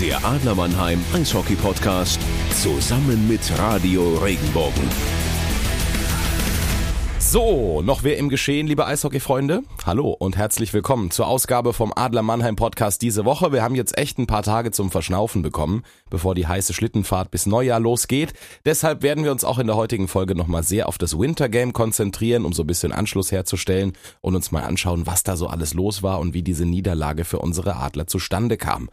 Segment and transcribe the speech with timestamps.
[0.00, 2.20] Der Adler Mannheim Eishockey Podcast
[2.52, 5.17] zusammen mit Radio Regenbogen.
[7.30, 9.62] So, noch wer im Geschehen, liebe Eishockey-Freunde?
[9.84, 13.52] Hallo und herzlich willkommen zur Ausgabe vom Adler Mannheim Podcast diese Woche.
[13.52, 17.44] Wir haben jetzt echt ein paar Tage zum Verschnaufen bekommen, bevor die heiße Schlittenfahrt bis
[17.44, 18.32] Neujahr losgeht.
[18.64, 21.74] Deshalb werden wir uns auch in der heutigen Folge nochmal sehr auf das Winter Game
[21.74, 25.74] konzentrieren, um so ein bisschen Anschluss herzustellen und uns mal anschauen, was da so alles
[25.74, 28.88] los war und wie diese Niederlage für unsere Adler zustande kam.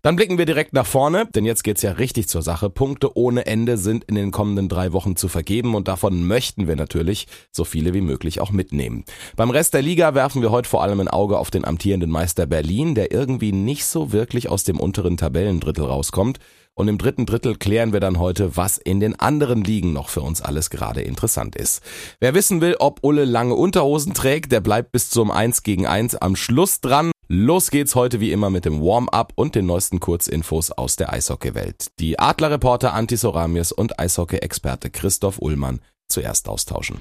[0.00, 2.70] Dann blicken wir direkt nach vorne, denn jetzt geht's ja richtig zur Sache.
[2.70, 6.76] Punkte ohne Ende sind in den kommenden drei Wochen zu vergeben und davon möchten wir
[6.76, 9.04] natürlich so viele wie möglich auch mitnehmen.
[9.34, 12.46] Beim Rest der Liga werfen wir heute vor allem ein Auge auf den amtierenden Meister
[12.46, 16.38] Berlin, der irgendwie nicht so wirklich aus dem unteren Tabellendrittel rauskommt.
[16.74, 20.20] Und im dritten Drittel klären wir dann heute, was in den anderen Ligen noch für
[20.20, 21.82] uns alles gerade interessant ist.
[22.20, 26.14] Wer wissen will, ob Ulle lange Unterhosen trägt, der bleibt bis zum 1 gegen 1
[26.14, 27.10] am Schluss dran.
[27.26, 31.88] Los geht's heute wie immer mit dem Warm-up und den neuesten Kurzinfos aus der Eishockeywelt.
[31.98, 37.00] Die Adlerreporter und Eishockey-Experte Christoph Ullmann zuerst austauschen.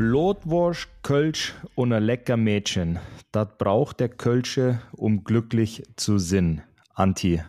[0.00, 2.98] Blutwurst, Kölsch und ein lecker Mädchen.
[3.32, 6.62] Das braucht der Kölsche, um glücklich zu sein.
[6.94, 7.42] Anti.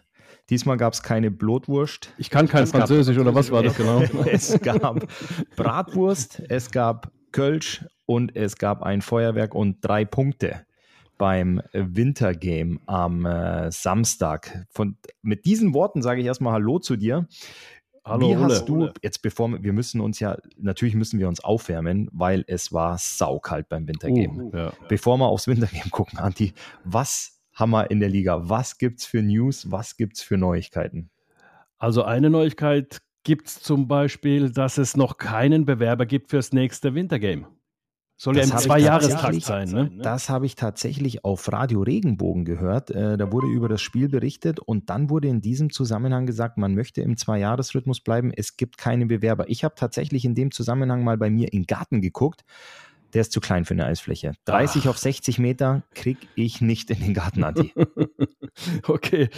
[0.49, 2.11] Diesmal gab es keine Blutwurst.
[2.17, 4.03] Ich kann kein Es gab- Französisch, oder was war das genau?
[4.25, 5.07] es gab
[5.55, 10.65] Bratwurst, es gab Kölsch und es gab ein Feuerwerk und drei Punkte
[11.17, 14.65] beim Wintergame am äh, Samstag.
[14.71, 17.29] Von, mit diesen Worten sage ich erstmal Hallo zu dir.
[18.03, 18.43] Hallo, Wie Ulle.
[18.55, 22.43] hast du, jetzt bevor wir- wir müssen uns ja, natürlich müssen wir uns aufwärmen, weil
[22.47, 24.43] es war saukalt beim Wintergame.
[24.45, 24.73] Uh, ja.
[24.89, 28.49] Bevor wir aufs Wintergame gucken, Anti, was haben wir in der Liga?
[28.49, 29.69] Was gibt's für News?
[29.69, 31.11] Was gibt's für Neuigkeiten?
[31.77, 36.95] Also eine Neuigkeit gibt es zum Beispiel, dass es noch keinen Bewerber gibt fürs nächste
[36.95, 37.47] Wintergame.
[38.21, 39.91] Soll ja Das im hab ich Zweijahrestakt sein, ne?
[39.97, 42.91] Das habe ich tatsächlich auf Radio Regenbogen gehört.
[42.91, 46.75] Äh, da wurde über das Spiel berichtet und dann wurde in diesem Zusammenhang gesagt, man
[46.75, 48.31] möchte im Zweijahresrhythmus bleiben.
[48.31, 49.49] Es gibt keine Bewerber.
[49.49, 52.43] Ich habe tatsächlich in dem Zusammenhang mal bei mir in den Garten geguckt.
[53.13, 54.33] Der ist zu klein für eine Eisfläche.
[54.45, 54.91] 30 Ach.
[54.91, 57.73] auf 60 Meter krieg ich nicht in den Garten, Anti.
[58.83, 59.29] Okay,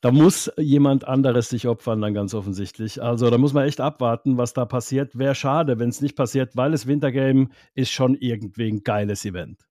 [0.00, 3.02] da muss jemand anderes sich opfern, dann ganz offensichtlich.
[3.02, 5.18] Also da muss man echt abwarten, was da passiert.
[5.18, 9.66] Wäre schade, wenn es nicht passiert, weil das Wintergame ist schon irgendwie ein geiles Event.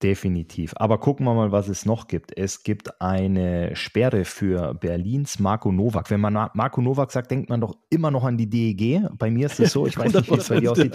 [0.00, 0.74] Definitiv.
[0.76, 2.36] Aber gucken wir mal, was es noch gibt.
[2.36, 6.08] Es gibt eine Sperre für Berlins Marco Novak.
[6.10, 9.08] Wenn man Marco Novak sagt, denkt man doch immer noch an die DEG.
[9.18, 10.94] Bei mir ist es so, ich weiß nicht, wie es bei dir aussieht.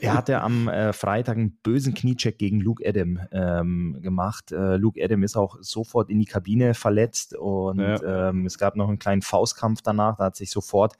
[0.00, 4.52] Er hatte am äh, Freitag einen bösen Kniecheck gegen Luke Adam ähm, gemacht.
[4.52, 8.28] Äh, Luke Adam ist auch sofort in die Kabine verletzt und Ja.
[8.28, 10.16] ähm, es gab noch einen kleinen Faustkampf danach.
[10.16, 10.94] Da hat sich sofort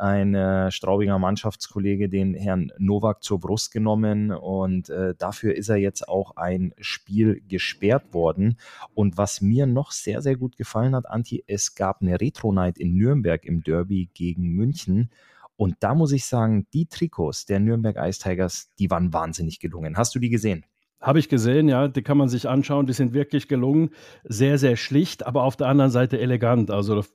[0.00, 5.76] ein äh, Straubinger Mannschaftskollege den Herrn Novak zur Brust genommen und äh, dafür ist er
[5.76, 8.56] jetzt auch ein Spiel gesperrt worden.
[8.94, 12.94] Und was mir noch sehr, sehr gut gefallen hat, Anti, es gab eine Retro-Night in
[12.94, 15.10] Nürnberg im Derby gegen München.
[15.56, 19.96] Und da muss ich sagen, die Trikots der Nürnberg Ice Tigers, die waren wahnsinnig gelungen.
[19.98, 20.64] Hast du die gesehen?
[21.02, 23.90] Habe ich gesehen, ja, die kann man sich anschauen, die sind wirklich gelungen,
[24.24, 26.70] sehr, sehr schlicht, aber auf der anderen Seite elegant.
[26.70, 27.06] Also da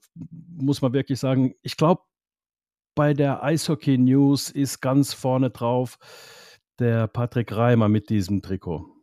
[0.57, 2.01] muss man wirklich sagen, ich glaube,
[2.95, 5.99] bei der Eishockey News ist ganz vorne drauf
[6.79, 8.95] der Patrick Reimer mit diesem Trikot.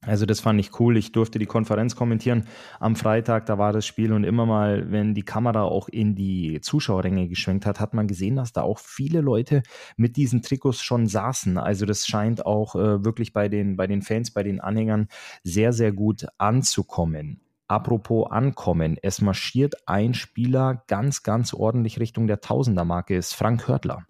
[0.00, 0.96] Also das fand ich cool.
[0.96, 2.46] Ich durfte die Konferenz kommentieren
[2.78, 3.46] am Freitag.
[3.46, 7.66] Da war das Spiel und immer mal, wenn die Kamera auch in die Zuschauerränge geschwenkt
[7.66, 9.62] hat, hat man gesehen, dass da auch viele Leute
[9.96, 11.58] mit diesen Trikots schon saßen.
[11.58, 15.08] Also das scheint auch äh, wirklich bei den, bei den Fans, bei den Anhängern
[15.42, 17.40] sehr, sehr gut anzukommen.
[17.68, 24.06] Apropos ankommen, es marschiert ein Spieler ganz, ganz ordentlich Richtung der Tausender-Marke, ist Frank Hörtler.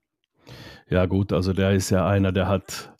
[0.88, 2.96] Ja, gut, also der ist ja einer, der hat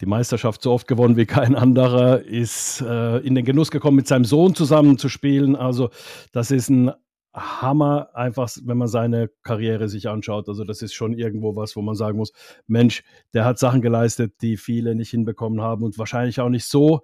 [0.00, 4.08] die Meisterschaft so oft gewonnen wie kein anderer, ist äh, in den Genuss gekommen, mit
[4.08, 5.56] seinem Sohn zusammen zu spielen.
[5.56, 5.90] Also,
[6.32, 6.90] das ist ein
[7.32, 10.48] Hammer, einfach, wenn man seine Karriere sich anschaut.
[10.48, 12.32] Also, das ist schon irgendwo was, wo man sagen muss:
[12.66, 17.02] Mensch, der hat Sachen geleistet, die viele nicht hinbekommen haben und wahrscheinlich auch nicht so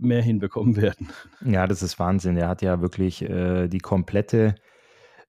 [0.00, 1.08] mehr hinbekommen werden.
[1.44, 2.36] Ja, das ist Wahnsinn.
[2.36, 4.54] Er hat ja wirklich äh, die komplette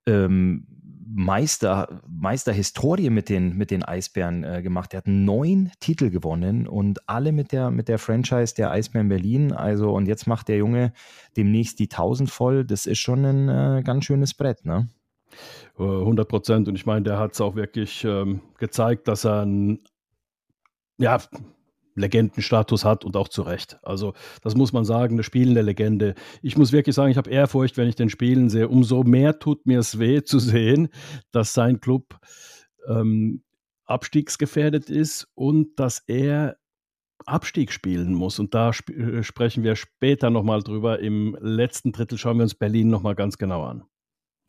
[0.06, 0.68] ähm,
[1.13, 4.94] Meister, Meisterhistorie mit den, mit den Eisbären äh, gemacht.
[4.94, 9.51] Er hat neun Titel gewonnen und alle mit der, mit der Franchise der Eisbären Berlin.
[9.51, 10.94] Also, und jetzt macht der Junge
[11.35, 12.65] demnächst die 1000 voll.
[12.65, 14.88] Das ist schon ein äh, ganz schönes Brett, ne?
[15.77, 16.67] Äh, 100 Prozent.
[16.69, 19.79] Und ich meine, der hat es auch wirklich ähm, gezeigt, dass er ein,
[20.97, 21.19] ja,
[21.95, 23.79] Legendenstatus hat und auch zu Recht.
[23.83, 26.15] Also das muss man sagen, eine spielende Legende.
[26.41, 28.67] Ich muss wirklich sagen, ich habe Ehrfurcht, wenn ich den Spielen sehe.
[28.67, 30.89] Umso mehr tut mir es weh zu sehen,
[31.31, 32.17] dass sein Club
[32.88, 33.43] ähm,
[33.85, 36.57] abstiegsgefährdet ist und dass er
[37.25, 38.39] Abstieg spielen muss.
[38.39, 40.99] Und da sp äh, sprechen wir später nochmal drüber.
[40.99, 43.83] Im letzten Drittel schauen wir uns Berlin nochmal ganz genau an.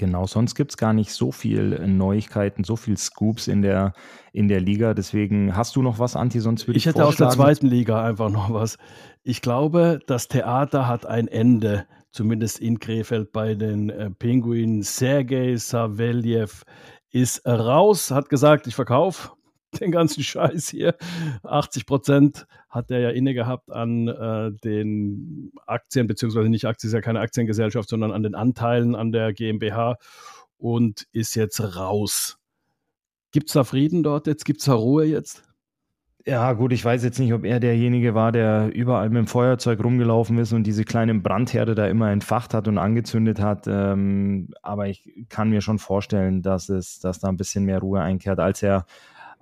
[0.03, 3.93] Genau, sonst gibt es gar nicht so viel äh, Neuigkeiten, so viel Scoops in der,
[4.33, 4.95] in der Liga.
[4.95, 8.03] Deswegen hast du noch was, Anti, sonst würde ich Ich hätte aus der zweiten Liga
[8.03, 8.79] einfach noch was.
[9.23, 14.83] Ich glaube, das Theater hat ein Ende, zumindest in Krefeld bei den äh, Pinguinen.
[14.83, 16.65] Sergei Saveljev
[17.13, 19.31] ist raus, hat gesagt, ich verkaufe
[19.81, 20.97] den ganzen Scheiß hier.
[21.43, 26.95] 80 Prozent hat er ja inne gehabt an äh, den Aktien, beziehungsweise nicht Aktien, ist
[26.95, 29.97] ja keine Aktiengesellschaft, sondern an den Anteilen an der GmbH
[30.59, 32.39] und ist jetzt raus.
[33.33, 34.45] Gibt es da Frieden dort jetzt?
[34.45, 35.43] Gibt es da Ruhe jetzt?
[36.25, 39.83] Ja, gut, ich weiß jetzt nicht, ob er derjenige war, der überall mit dem Feuerzeug
[39.83, 43.67] rumgelaufen ist und diese kleinen Brandherde da immer entfacht hat und angezündet hat.
[43.67, 48.01] Ähm, aber ich kann mir schon vorstellen, dass es, dass da ein bisschen mehr Ruhe
[48.01, 48.87] einkehrt, als er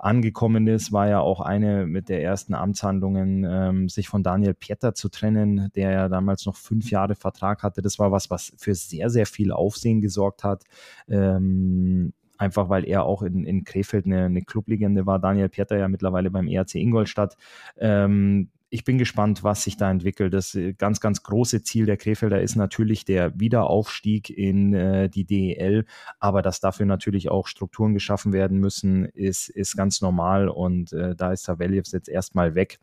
[0.00, 4.94] angekommen ist, war ja auch eine mit der ersten Amtshandlungen, ähm, sich von Daniel Pieter
[4.94, 7.82] zu trennen, der ja damals noch fünf Jahre Vertrag hatte.
[7.82, 10.64] Das war was, was für sehr, sehr viel Aufsehen gesorgt hat.
[11.08, 15.18] Ähm, einfach weil er auch in, in Krefeld eine, eine Clublegende war.
[15.18, 17.36] Daniel Pieter ja mittlerweile beim ERC Ingolstadt.
[17.78, 20.32] Ähm, ich bin gespannt, was sich da entwickelt.
[20.32, 25.24] Das äh, ganz, ganz große Ziel der Krefelder ist natürlich der Wiederaufstieg in äh, die
[25.24, 25.84] DEL,
[26.20, 31.14] aber dass dafür natürlich auch Strukturen geschaffen werden müssen, ist, ist ganz normal und äh,
[31.16, 32.78] da ist Saveljev jetzt erstmal weg.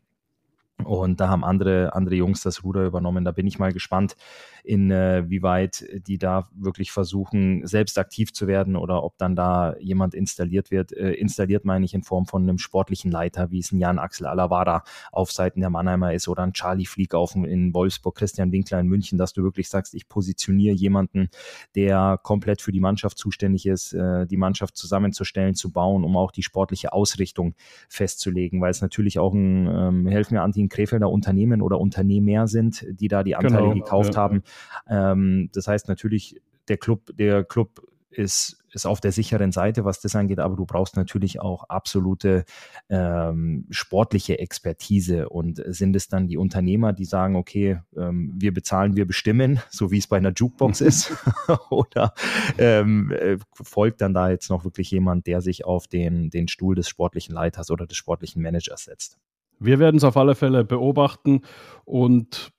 [0.84, 3.26] Und da haben andere, andere Jungs das Ruder übernommen.
[3.26, 4.16] Da bin ich mal gespannt,
[4.64, 10.14] inwieweit äh, die da wirklich versuchen, selbst aktiv zu werden oder ob dann da jemand
[10.14, 10.92] installiert wird.
[10.92, 14.28] Äh, installiert meine ich in Form von einem sportlichen Leiter, wie es ein Jan Axel
[14.28, 18.80] Alavara auf Seiten der Mannheimer ist oder ein Charlie Flieg auf in Wolfsburg, Christian Winkler
[18.80, 21.30] in München, dass du wirklich sagst, ich positioniere jemanden,
[21.76, 26.32] der komplett für die Mannschaft zuständig ist, äh, die Mannschaft zusammenzustellen, zu bauen, um auch
[26.32, 27.56] die sportliche Ausrichtung
[27.90, 32.48] festzulegen, weil es natürlich auch ein, ähm, helf mir Anti, ein Krefelder Unternehmen oder Unternehmer
[32.48, 34.22] sind, die da die Anteile genau, gekauft ja.
[34.22, 34.44] haben.
[34.88, 40.02] Ähm, das heißt natürlich, der Club, der Club ist, ist auf der sicheren Seite, was
[40.02, 42.46] das angeht, aber du brauchst natürlich auch absolute
[42.90, 45.30] ähm, sportliche Expertise.
[45.30, 49.92] Und sind es dann die Unternehmer, die sagen, okay, ähm, wir bezahlen, wir bestimmen, so
[49.92, 51.14] wie es bei einer Jukebox ist?
[51.70, 52.14] Oder
[52.58, 56.76] ähm, äh, folgt dann da jetzt noch wirklich jemand, der sich auf den, den Stuhl
[56.76, 59.18] des sportlichen Leiters oder des sportlichen Managers setzt?
[59.60, 61.42] Wir werden es auf alle Fälle beobachten
[61.86, 62.52] und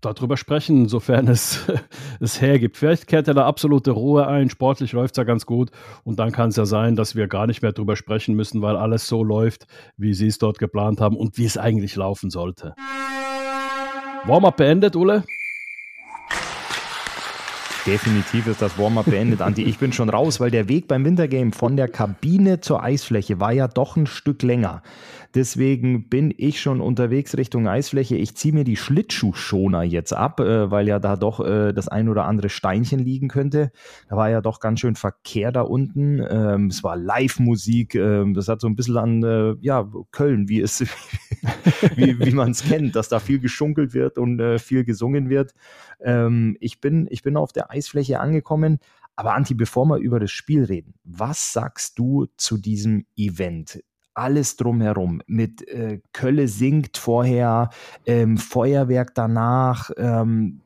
[0.00, 1.66] darüber sprechen, sofern es
[2.20, 2.76] es hergibt.
[2.76, 5.70] Vielleicht kehrt er da absolute Ruhe ein, sportlich läuft es ja ganz gut
[6.04, 8.76] und dann kann es ja sein, dass wir gar nicht mehr darüber sprechen müssen, weil
[8.76, 12.74] alles so läuft, wie Sie es dort geplant haben und wie es eigentlich laufen sollte.
[14.24, 15.24] Warm-up beendet, Ulle?
[17.86, 19.62] Definitiv ist das Warm-up beendet, Anti.
[19.62, 23.52] Ich bin schon raus, weil der Weg beim Wintergame von der Kabine zur Eisfläche war
[23.52, 24.82] ja doch ein Stück länger.
[25.38, 28.16] Deswegen bin ich schon unterwegs Richtung Eisfläche.
[28.16, 32.08] Ich ziehe mir die Schlittschuhschoner jetzt ab, äh, weil ja da doch äh, das ein
[32.08, 33.70] oder andere Steinchen liegen könnte.
[34.08, 36.20] Da war ja doch ganz schön Verkehr da unten.
[36.28, 37.94] Ähm, es war Live-Musik.
[37.94, 40.60] Ähm, das hat so ein bisschen an äh, ja, Köln, wie
[41.94, 45.54] wie, wie man es kennt, dass da viel geschunkelt wird und äh, viel gesungen wird.
[46.00, 48.80] Ähm, ich, bin, ich bin auf der Eisfläche angekommen.
[49.14, 53.84] Aber Anti, bevor wir über das Spiel reden, was sagst du zu diesem Event?
[54.18, 55.22] Alles drumherum.
[55.26, 57.70] Mit äh, Kölle singt vorher,
[58.04, 59.90] ähm, Feuerwerk danach.
[59.96, 60.60] Ähm,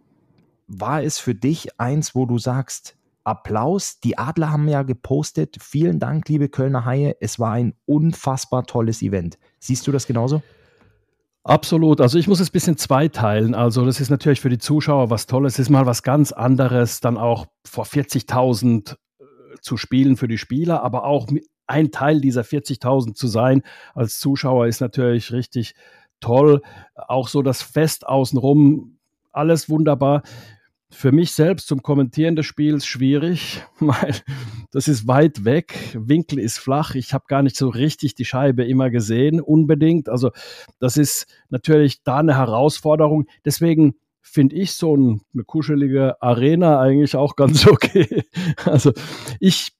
[0.66, 6.00] war es für dich eins, wo du sagst, Applaus, die Adler haben ja gepostet, vielen
[6.00, 9.38] Dank, liebe Kölner Haie, es war ein unfassbar tolles Event.
[9.60, 10.42] Siehst du das genauso?
[11.44, 12.00] Absolut.
[12.00, 13.54] Also ich muss es ein bisschen zweiteilen.
[13.54, 15.54] Also das ist natürlich für die Zuschauer was Tolles.
[15.54, 19.24] Es ist mal was ganz anderes, dann auch vor 40.000 äh,
[19.60, 21.28] zu spielen für die Spieler, aber auch
[21.66, 23.62] ein Teil dieser 40.000 zu sein
[23.94, 25.74] als Zuschauer ist natürlich richtig
[26.20, 26.62] toll.
[26.94, 28.98] Auch so das Fest außenrum,
[29.32, 30.22] alles wunderbar.
[30.90, 34.14] Für mich selbst zum Kommentieren des Spiels schwierig, weil
[34.72, 38.64] das ist weit weg, Winkel ist flach, ich habe gar nicht so richtig die Scheibe
[38.64, 40.08] immer gesehen, unbedingt.
[40.08, 40.30] Also
[40.78, 43.26] das ist natürlich da eine Herausforderung.
[43.44, 48.24] Deswegen finde ich so ein, eine kuschelige Arena eigentlich auch ganz okay.
[48.64, 48.92] Also
[49.40, 49.72] ich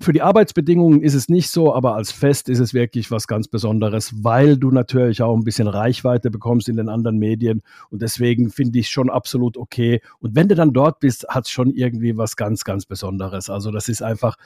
[0.00, 3.48] für die Arbeitsbedingungen ist es nicht so, aber als Fest ist es wirklich was ganz
[3.48, 8.50] Besonderes, weil du natürlich auch ein bisschen Reichweite bekommst in den anderen Medien und deswegen
[8.50, 10.00] finde ich schon absolut okay.
[10.18, 13.48] Und wenn du dann dort bist, hat es schon irgendwie was ganz, ganz Besonderes.
[13.48, 14.36] Also das ist einfach,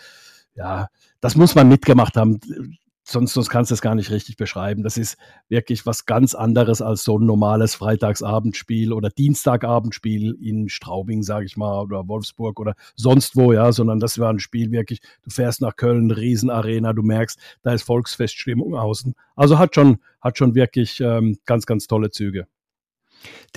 [0.55, 0.89] ja,
[1.21, 2.39] das muss man mitgemacht haben.
[3.11, 4.83] Sonst, sonst kannst du es gar nicht richtig beschreiben.
[4.83, 5.17] Das ist
[5.49, 11.57] wirklich was ganz anderes als so ein normales Freitagsabendspiel oder Dienstagabendspiel in Straubing, sage ich
[11.57, 15.61] mal, oder Wolfsburg oder sonst wo, ja, sondern das war ein Spiel wirklich, du fährst
[15.61, 19.15] nach Köln, Riesenarena, du merkst, da ist Volksfeststimmung außen.
[19.37, 22.47] Also hat schon, hat schon wirklich ähm, ganz, ganz tolle Züge.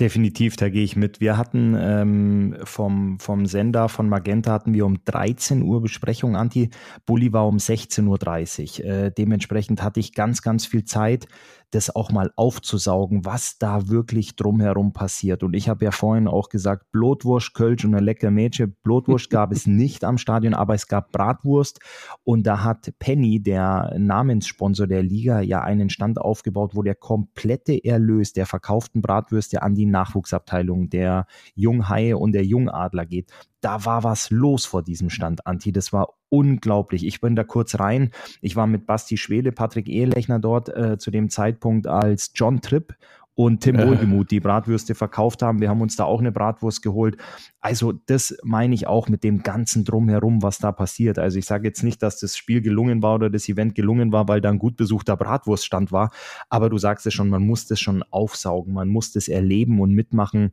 [0.00, 1.20] Definitiv, da gehe ich mit.
[1.20, 6.34] Wir hatten ähm, vom, vom Sender von Magenta hatten wir um 13 Uhr Besprechung.
[6.34, 8.90] Anti-Bulli war um 16.30 Uhr.
[8.90, 11.26] Äh, dementsprechend hatte ich ganz, ganz viel Zeit,
[11.74, 15.42] das auch mal aufzusaugen, was da wirklich drumherum passiert.
[15.42, 18.76] Und ich habe ja vorhin auch gesagt, Blutwurst, Kölsch und ein lecker Mädchen.
[18.82, 21.80] Blutwurst gab es nicht am Stadion, aber es gab Bratwurst.
[22.24, 27.82] Und da hat Penny, der Namenssponsor der Liga, ja einen Stand aufgebaut, wo der komplette
[27.84, 34.04] Erlös der verkauften Bratwürste an die Nachwuchsabteilung der Junghaie und der Jungadler geht da war
[34.04, 35.72] was los vor diesem Stand, Anti.
[35.72, 37.06] Das war unglaublich.
[37.06, 38.10] Ich bin da kurz rein.
[38.40, 42.94] Ich war mit Basti Schwele, Patrick Ehelechner dort äh, zu dem Zeitpunkt als John Tripp
[43.34, 45.60] und Tim Wohlgemuth die Bratwürste verkauft haben.
[45.60, 47.16] Wir haben uns da auch eine Bratwurst geholt.
[47.60, 51.18] Also das meine ich auch mit dem ganzen Drumherum, was da passiert.
[51.18, 54.26] Also ich sage jetzt nicht, dass das Spiel gelungen war oder das Event gelungen war,
[54.26, 56.10] weil da ein gut besuchter Bratwurststand war.
[56.50, 59.92] Aber du sagst es schon, man muss das schon aufsaugen, man muss das erleben und
[59.92, 60.52] mitmachen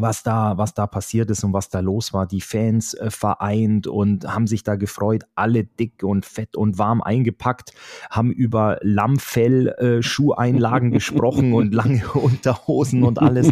[0.00, 2.26] was da, was da passiert ist und was da los war.
[2.26, 7.02] Die Fans äh, vereint und haben sich da gefreut, alle dick und fett und warm
[7.02, 7.72] eingepackt,
[8.10, 10.02] haben über Lammfell äh,
[10.90, 13.50] gesprochen und lange Unterhosen und alles.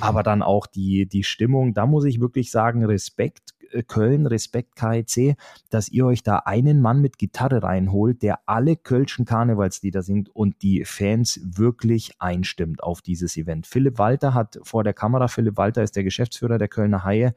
[0.00, 3.54] Aber dann auch die, die Stimmung, da muss ich wirklich sagen, Respekt
[3.86, 5.36] Köln, Respekt KIC,
[5.70, 10.62] dass ihr euch da einen Mann mit Gitarre reinholt, der alle Kölschen Karnevalslieder singt und
[10.62, 13.66] die Fans wirklich einstimmt auf dieses Event.
[13.66, 17.34] Philipp Walter hat vor der Kamera, Philipp Walter ist der Geschäftsführer der Kölner Haie,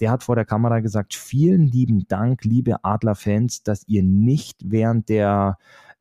[0.00, 5.08] der hat vor der Kamera gesagt, vielen lieben Dank, liebe Adler-Fans, dass ihr nicht während
[5.08, 5.58] der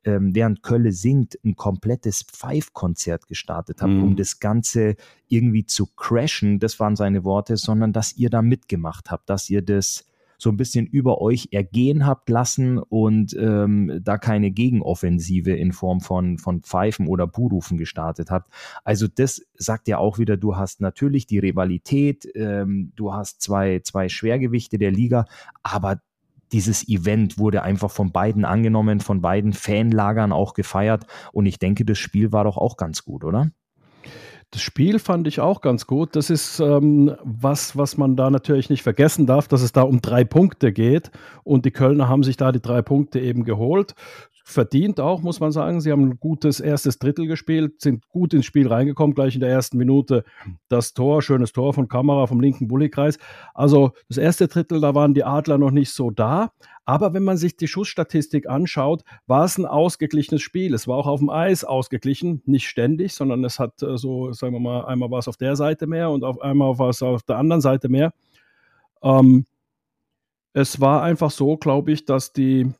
[0.08, 4.04] ähm, während Kölle singt, ein komplettes Pfeif-Konzert gestartet habt, mhm.
[4.04, 4.96] um das Ganze
[5.28, 9.62] irgendwie zu crashen, das waren seine Worte, sondern dass ihr da mitgemacht habt, dass ihr
[9.62, 10.06] das
[10.38, 16.00] so ein bisschen über euch ergehen habt lassen und ähm, da keine Gegenoffensive in Form
[16.00, 18.54] von, von Pfeifen oder Buhrufen gestartet habt.
[18.84, 23.80] Also das sagt ja auch wieder, du hast natürlich die Rivalität, ähm, du hast zwei,
[23.80, 25.26] zwei Schwergewichte der Liga,
[25.64, 26.02] aber
[26.52, 31.06] dieses Event wurde einfach von beiden angenommen, von beiden Fanlagern auch gefeiert.
[31.32, 33.52] Und ich denke, das Spiel war doch auch ganz gut, oder?
[34.52, 36.16] Das Spiel fand ich auch ganz gut.
[36.16, 40.00] Das ist ähm, was, was man da natürlich nicht vergessen darf, dass es da um
[40.00, 41.12] drei Punkte geht.
[41.44, 43.94] Und die Kölner haben sich da die drei Punkte eben geholt
[44.48, 45.82] verdient auch, muss man sagen.
[45.82, 49.50] Sie haben ein gutes erstes Drittel gespielt, sind gut ins Spiel reingekommen, gleich in der
[49.50, 50.24] ersten Minute
[50.70, 53.20] das Tor, schönes Tor von Kamera vom linken Bullykreis.
[53.54, 56.54] Also das erste Drittel, da waren die Adler noch nicht so da.
[56.86, 60.74] Aber wenn man sich die Schussstatistik anschaut, war es ein ausgeglichenes Spiel.
[60.74, 64.54] Es war auch auf dem Eis ausgeglichen, nicht ständig, sondern es hat äh, so, sagen
[64.54, 67.24] wir mal, einmal war es auf der Seite mehr und auf einmal war es auf
[67.24, 68.14] der anderen Seite mehr.
[69.04, 69.46] Ähm,
[70.54, 72.72] es war einfach so, glaube ich, dass die,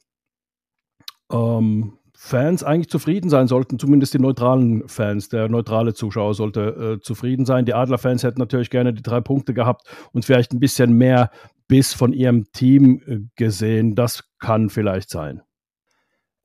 [1.32, 5.30] ähm, Fans eigentlich zufrieden sein sollten, zumindest die neutralen Fans.
[5.30, 7.66] Der neutrale Zuschauer sollte äh, zufrieden sein.
[7.66, 11.30] Die Adlerfans hätten natürlich gerne die drei Punkte gehabt und vielleicht ein bisschen mehr
[11.68, 13.94] Biss von ihrem Team äh, gesehen.
[13.94, 15.42] Das kann vielleicht sein.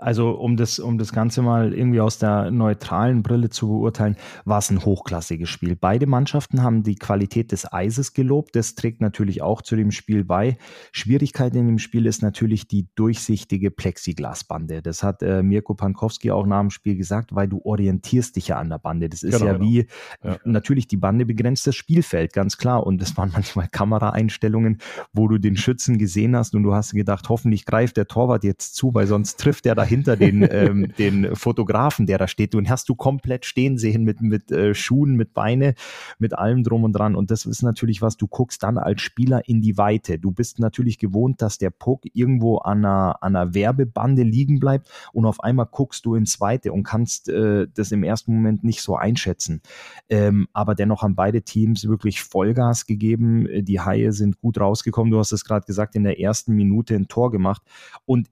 [0.03, 4.59] Also um das, um das Ganze mal irgendwie aus der neutralen Brille zu beurteilen, war
[4.59, 5.77] es ein hochklassiges Spiel.
[5.77, 8.57] Beide Mannschaften haben die Qualität des Eises gelobt.
[8.57, 10.59] Das trägt natürlich auch zu dem Spiel bei.
[10.91, 14.83] Schwierigkeit in dem Spiel ist natürlich die durchsichtige Plexiglasbande.
[14.83, 18.59] Das hat äh, Mirko Pankowski auch nach dem Spiel gesagt, weil du orientierst dich ja
[18.59, 19.09] an der Bande.
[19.09, 19.87] Das ist genau, ja wie
[20.25, 20.37] ja.
[20.45, 22.85] natürlich die Bande begrenzt das Spielfeld, ganz klar.
[22.85, 24.79] Und das waren manchmal Kameraeinstellungen,
[25.13, 28.75] wo du den Schützen gesehen hast und du hast gedacht, hoffentlich greift der Torwart jetzt
[28.75, 32.55] zu, weil sonst trifft er da hinter den, ähm, den Fotografen, der da steht.
[32.55, 35.75] Und hast du komplett stehen sehen mit, mit äh, Schuhen, mit Beine,
[36.19, 37.15] mit allem drum und dran.
[37.15, 40.19] Und das ist natürlich was, du guckst dann als Spieler in die Weite.
[40.19, 44.89] Du bist natürlich gewohnt, dass der Puck irgendwo an einer, an einer Werbebande liegen bleibt
[45.13, 48.81] und auf einmal guckst du ins Weite und kannst äh, das im ersten Moment nicht
[48.81, 49.61] so einschätzen.
[50.09, 53.47] Ähm, aber dennoch haben beide Teams wirklich Vollgas gegeben.
[53.65, 55.11] Die Haie sind gut rausgekommen.
[55.11, 57.63] Du hast es gerade gesagt, in der ersten Minute ein Tor gemacht.
[58.07, 58.29] Und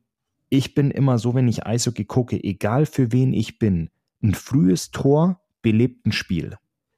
[0.50, 3.88] ich bin immer so, wenn ich Eishockey gucke, egal für wen ich bin,
[4.23, 6.57] ein frühes Tor belebt ein Spiel.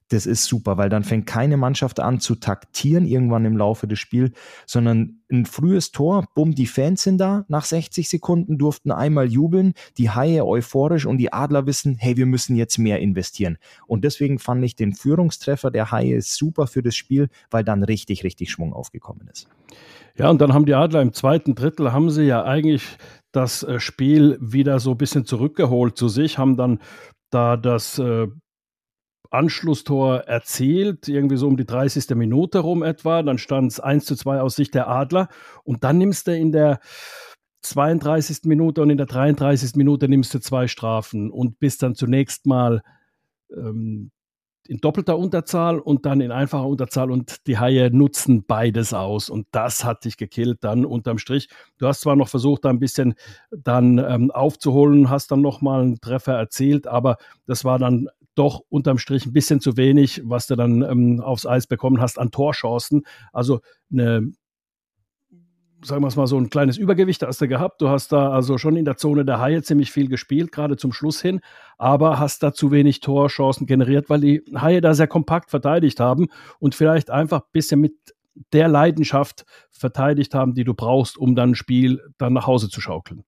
[0.09, 3.97] Das ist super, weil dann fängt keine Mannschaft an zu taktieren irgendwann im Laufe des
[3.97, 4.31] Spiels,
[4.67, 9.73] sondern ein frühes Tor, bumm, die Fans sind da, nach 60 Sekunden durften einmal jubeln,
[9.97, 13.57] die Haie euphorisch und die Adler wissen, hey, wir müssen jetzt mehr investieren.
[13.87, 18.23] Und deswegen fand ich den Führungstreffer der Haie super für das Spiel, weil dann richtig,
[18.23, 19.47] richtig Schwung aufgekommen ist.
[20.15, 22.97] Ja, und dann haben die Adler im zweiten Drittel, haben sie ja eigentlich
[23.33, 26.79] das äh, Spiel wieder so ein bisschen zurückgeholt zu sich, haben dann
[27.29, 28.27] da das äh,
[29.31, 32.15] Anschlusstor erzielt, irgendwie so um die 30.
[32.15, 33.23] Minute rum etwa.
[33.23, 35.27] Dann stand es 1 zu 2 aus Sicht der Adler.
[35.63, 36.79] Und dann nimmst du in der
[37.63, 38.41] 32.
[38.43, 39.75] Minute und in der 33.
[39.75, 42.83] Minute nimmst du zwei Strafen und bist dann zunächst mal
[43.55, 44.11] ähm,
[44.67, 49.47] in doppelter Unterzahl und dann in einfacher Unterzahl und die Haie nutzen beides aus und
[49.51, 51.49] das hat dich gekillt dann unterm Strich.
[51.77, 53.15] Du hast zwar noch versucht, da ein bisschen
[53.51, 58.97] dann ähm, aufzuholen, hast dann nochmal einen Treffer erzielt, aber das war dann doch unterm
[58.97, 63.03] Strich ein bisschen zu wenig, was du dann ähm, aufs Eis bekommen hast an Torchancen.
[63.31, 63.59] Also
[63.91, 64.31] eine
[65.83, 67.81] sagen wir es mal, so ein kleines Übergewicht hast du gehabt.
[67.81, 70.93] Du hast da also schon in der Zone der Haie ziemlich viel gespielt, gerade zum
[70.93, 71.41] Schluss hin,
[71.77, 76.27] aber hast da zu wenig Torchancen generiert, weil die Haie da sehr kompakt verteidigt haben
[76.59, 77.93] und vielleicht einfach ein bisschen mit
[78.51, 82.81] der Leidenschaft verteidigt haben, die du brauchst, um dann ein Spiel dann nach Hause zu
[82.81, 83.23] schaukeln.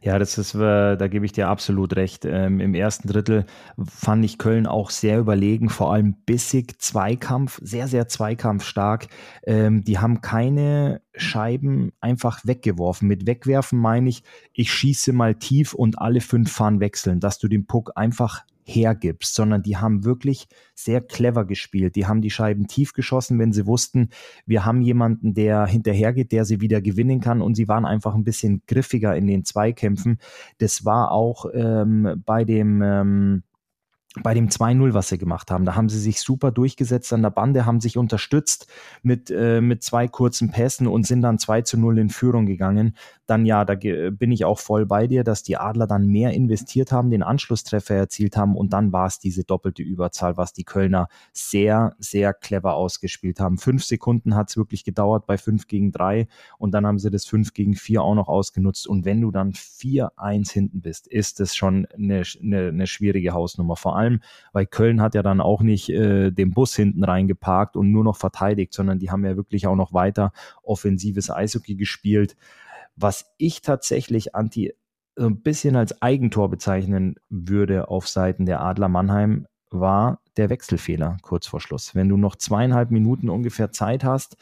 [0.00, 2.24] Ja, das ist, äh, da gebe ich dir absolut recht.
[2.24, 3.46] Ähm, Im ersten Drittel
[3.84, 9.08] fand ich Köln auch sehr überlegen, vor allem bissig, Zweikampf, sehr, sehr zweikampfstark.
[9.44, 13.08] Ähm, die haben keine Scheiben einfach weggeworfen.
[13.08, 17.48] Mit wegwerfen meine ich, ich schieße mal tief und alle fünf fahren wechseln, dass du
[17.48, 21.96] den Puck einfach hergibst, sondern die haben wirklich sehr clever gespielt.
[21.96, 24.10] Die haben die Scheiben tief geschossen, wenn sie wussten,
[24.46, 28.24] wir haben jemanden, der hinterhergeht, der sie wieder gewinnen kann und sie waren einfach ein
[28.24, 30.18] bisschen griffiger in den Zweikämpfen.
[30.58, 33.42] Das war auch ähm, bei dem ähm,
[34.22, 35.66] bei dem 2-0, was sie gemacht haben.
[35.66, 38.66] Da haben sie sich super durchgesetzt an der Bande, haben sich unterstützt
[39.02, 42.96] mit, äh, mit zwei kurzen Pässen und sind dann 2 zu 0 in Führung gegangen.
[43.26, 46.90] Dann ja, da bin ich auch voll bei dir, dass die Adler dann mehr investiert
[46.90, 51.08] haben, den Anschlusstreffer erzielt haben und dann war es diese doppelte Überzahl, was die Kölner
[51.34, 53.58] sehr, sehr clever ausgespielt haben.
[53.58, 57.26] Fünf Sekunden hat es wirklich gedauert bei 5 gegen 3 und dann haben sie das
[57.26, 58.86] 5 gegen 4 auch noch ausgenutzt.
[58.86, 63.76] Und wenn du dann 4-1 hinten bist, ist das schon eine, eine, eine schwierige Hausnummer.
[63.76, 64.20] Vor allem
[64.52, 68.16] weil Köln hat ja dann auch nicht äh, den Bus hinten reingeparkt und nur noch
[68.16, 72.36] verteidigt, sondern die haben ja wirklich auch noch weiter offensives Eishockey gespielt.
[72.96, 74.72] Was ich tatsächlich anti
[75.16, 81.18] so ein bisschen als Eigentor bezeichnen würde auf Seiten der Adler Mannheim, war der Wechselfehler
[81.22, 81.94] kurz vor Schluss.
[81.94, 84.36] Wenn du noch zweieinhalb Minuten ungefähr Zeit hast,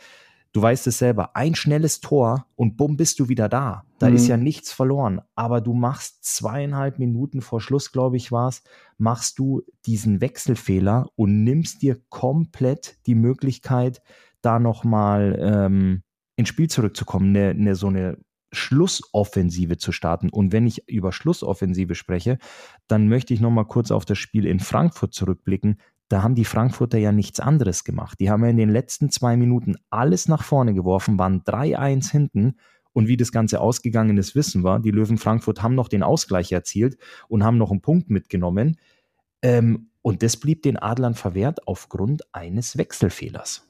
[0.57, 3.85] du weißt es selber, ein schnelles Tor und bumm, bist du wieder da.
[3.99, 4.17] Da mhm.
[4.17, 5.21] ist ja nichts verloren.
[5.35, 8.63] Aber du machst zweieinhalb Minuten vor Schluss, glaube ich, war es,
[8.97, 14.01] machst du diesen Wechselfehler und nimmst dir komplett die Möglichkeit,
[14.41, 16.03] da nochmal ähm,
[16.37, 18.17] ins Spiel zurückzukommen, eine, eine, so eine
[18.51, 20.31] Schlussoffensive zu starten.
[20.31, 22.39] Und wenn ich über Schlussoffensive spreche,
[22.89, 25.79] dann möchte ich nochmal kurz auf das Spiel in Frankfurt zurückblicken
[26.09, 28.21] da haben die Frankfurter ja nichts anderes gemacht.
[28.21, 32.57] Die haben ja in den letzten zwei Minuten alles nach vorne geworfen, waren 3-1 hinten.
[32.93, 34.79] Und wie das Ganze ausgegangen ist, wissen wir.
[34.79, 36.97] Die Löwen Frankfurt haben noch den Ausgleich erzielt
[37.29, 38.79] und haben noch einen Punkt mitgenommen.
[39.43, 43.67] Ähm, und das blieb den Adlern verwehrt aufgrund eines Wechselfehlers.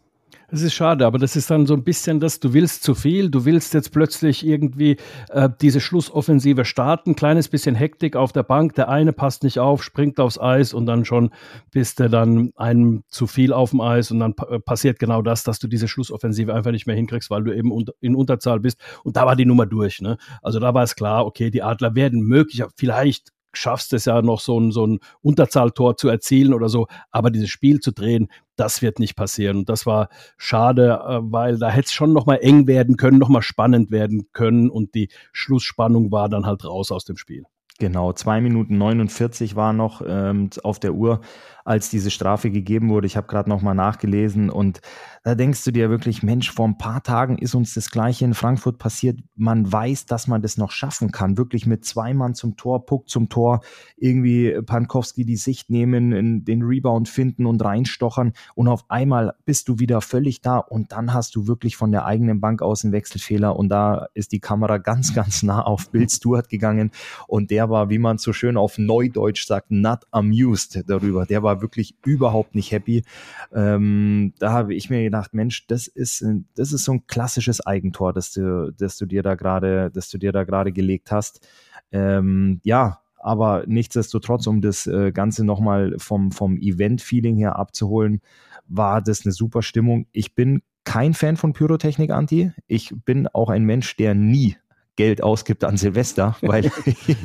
[0.48, 3.30] Es ist schade, aber das ist dann so ein bisschen das, du willst zu viel,
[3.30, 4.96] du willst jetzt plötzlich irgendwie
[5.30, 9.82] äh, diese Schlussoffensive starten, kleines bisschen Hektik auf der Bank, der eine passt nicht auf,
[9.82, 11.30] springt aufs Eis und dann schon
[11.72, 15.42] bist du dann einem zu viel auf dem Eis und dann äh, passiert genau das,
[15.42, 18.78] dass du diese Schlussoffensive einfach nicht mehr hinkriegst, weil du eben unter, in Unterzahl bist
[19.02, 20.00] und da war die Nummer durch.
[20.00, 20.16] Ne?
[20.42, 24.40] Also da war es klar, okay, die Adler werden möglich, vielleicht schaffst es ja noch
[24.40, 28.82] so ein, so ein Unterzahltor zu erzielen oder so, aber dieses Spiel zu drehen, das
[28.82, 29.58] wird nicht passieren.
[29.58, 33.42] Und das war schade, äh, weil da hätte es schon nochmal eng werden können, nochmal
[33.42, 37.44] spannend werden können und die Schlussspannung war dann halt raus aus dem Spiel.
[37.78, 41.20] Genau, zwei Minuten 49 war noch ähm, auf der Uhr,
[41.66, 43.06] als diese Strafe gegeben wurde.
[43.06, 44.80] Ich habe gerade nochmal nachgelesen und
[45.24, 48.34] da denkst du dir wirklich, Mensch, vor ein paar Tagen ist uns das gleiche in
[48.34, 49.18] Frankfurt passiert.
[49.34, 51.36] Man weiß, dass man das noch schaffen kann.
[51.36, 53.62] Wirklich mit zwei Mann zum Tor, Puck zum Tor,
[53.96, 59.80] irgendwie Pankowski die Sicht nehmen, den Rebound finden und reinstochern und auf einmal bist du
[59.80, 63.56] wieder völlig da und dann hast du wirklich von der eigenen Bank aus einen Wechselfehler
[63.56, 66.92] und da ist die Kamera ganz, ganz nah auf Bill Stewart gegangen
[67.26, 71.26] und der war, wie man so schön auf Neudeutsch sagt, not amused darüber.
[71.26, 73.04] Der war wirklich überhaupt nicht happy.
[73.52, 77.66] Ähm, da habe ich mir gedacht, gedacht, Mensch, das ist, das ist so ein klassisches
[77.66, 81.46] Eigentor, das du, das du dir da gerade, das du dir da gerade gelegt hast.
[81.92, 88.20] Ähm, ja, aber nichtsdestotrotz, um das äh, Ganze nochmal vom, vom Event-Feeling her abzuholen,
[88.68, 90.06] war das eine super Stimmung.
[90.12, 92.52] Ich bin kein Fan von Pyrotechnik, Anti.
[92.66, 94.56] Ich bin auch ein Mensch, der nie
[94.96, 96.70] Geld ausgibt an Silvester, weil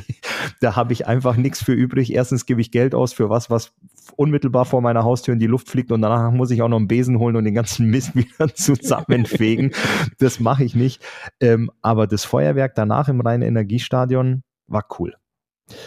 [0.60, 2.12] da habe ich einfach nichts für übrig.
[2.12, 3.72] Erstens gebe ich Geld aus für was, was
[4.16, 6.88] unmittelbar vor meiner Haustür in die Luft fliegt und danach muss ich auch noch einen
[6.88, 9.72] Besen holen und den ganzen Mist wieder zusammenfegen.
[10.18, 11.02] das mache ich nicht.
[11.40, 15.14] Ähm, aber das Feuerwerk danach im reinen Energiestadion war cool.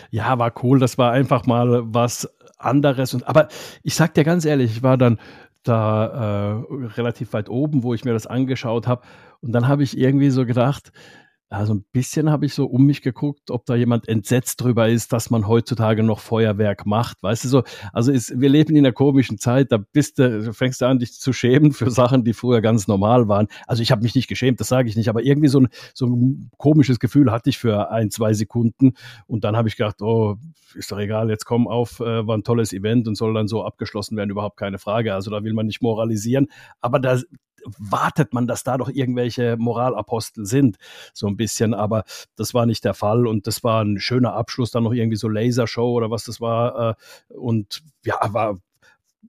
[0.09, 0.79] Ja, war cool.
[0.79, 3.13] Das war einfach mal was anderes.
[3.13, 3.47] Und, aber
[3.83, 5.19] ich sag dir ganz ehrlich, ich war dann
[5.63, 9.01] da äh, relativ weit oben, wo ich mir das angeschaut habe.
[9.41, 10.91] Und dann habe ich irgendwie so gedacht,
[11.49, 15.13] also ein bisschen habe ich so um mich geguckt, ob da jemand entsetzt drüber ist,
[15.13, 17.21] dass man heutzutage noch Feuerwerk macht.
[17.21, 20.81] Weißt du so, also ist, wir leben in einer komischen Zeit, da bist du, fängst
[20.81, 23.47] du an, dich zu schämen für Sachen, die früher ganz normal waren.
[23.67, 26.07] Also ich habe mich nicht geschämt, das sage ich nicht, aber irgendwie so ein, so
[26.07, 28.93] ein komisches Gefühl hatte ich für ein, zwei Sekunden.
[29.27, 30.37] Und dann habe ich gedacht, oh,
[30.73, 33.63] ist doch egal, jetzt komm auf, äh, war ein tolles Event und soll dann so
[33.63, 35.13] abgeschlossen werden, überhaupt keine Frage.
[35.13, 36.47] Also da will man nicht moralisieren.
[36.81, 37.19] Aber da,
[37.77, 40.77] wartet man, dass da doch irgendwelche Moralapostel sind,
[41.13, 41.73] so ein bisschen.
[41.73, 42.03] Aber
[42.35, 45.27] das war nicht der Fall und das war ein schöner Abschluss, dann noch irgendwie so
[45.27, 46.97] Lasershow oder was das war.
[47.29, 48.57] Äh, und ja, war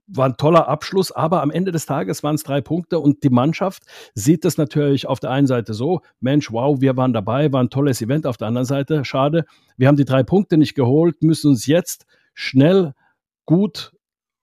[0.07, 3.29] war ein toller Abschluss, aber am Ende des Tages waren es drei Punkte und die
[3.29, 7.61] Mannschaft sieht das natürlich auf der einen Seite so, Mensch, wow, wir waren dabei, war
[7.61, 9.45] ein tolles Event, auf der anderen Seite, schade,
[9.75, 12.93] wir haben die drei Punkte nicht geholt, müssen uns jetzt schnell
[13.45, 13.91] gut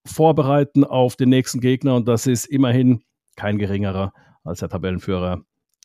[0.06, 3.02] vorbereiten auf den nächsten Gegner und das ist immerhin
[3.36, 4.12] kein geringerer
[4.44, 5.44] als der Tabellenführer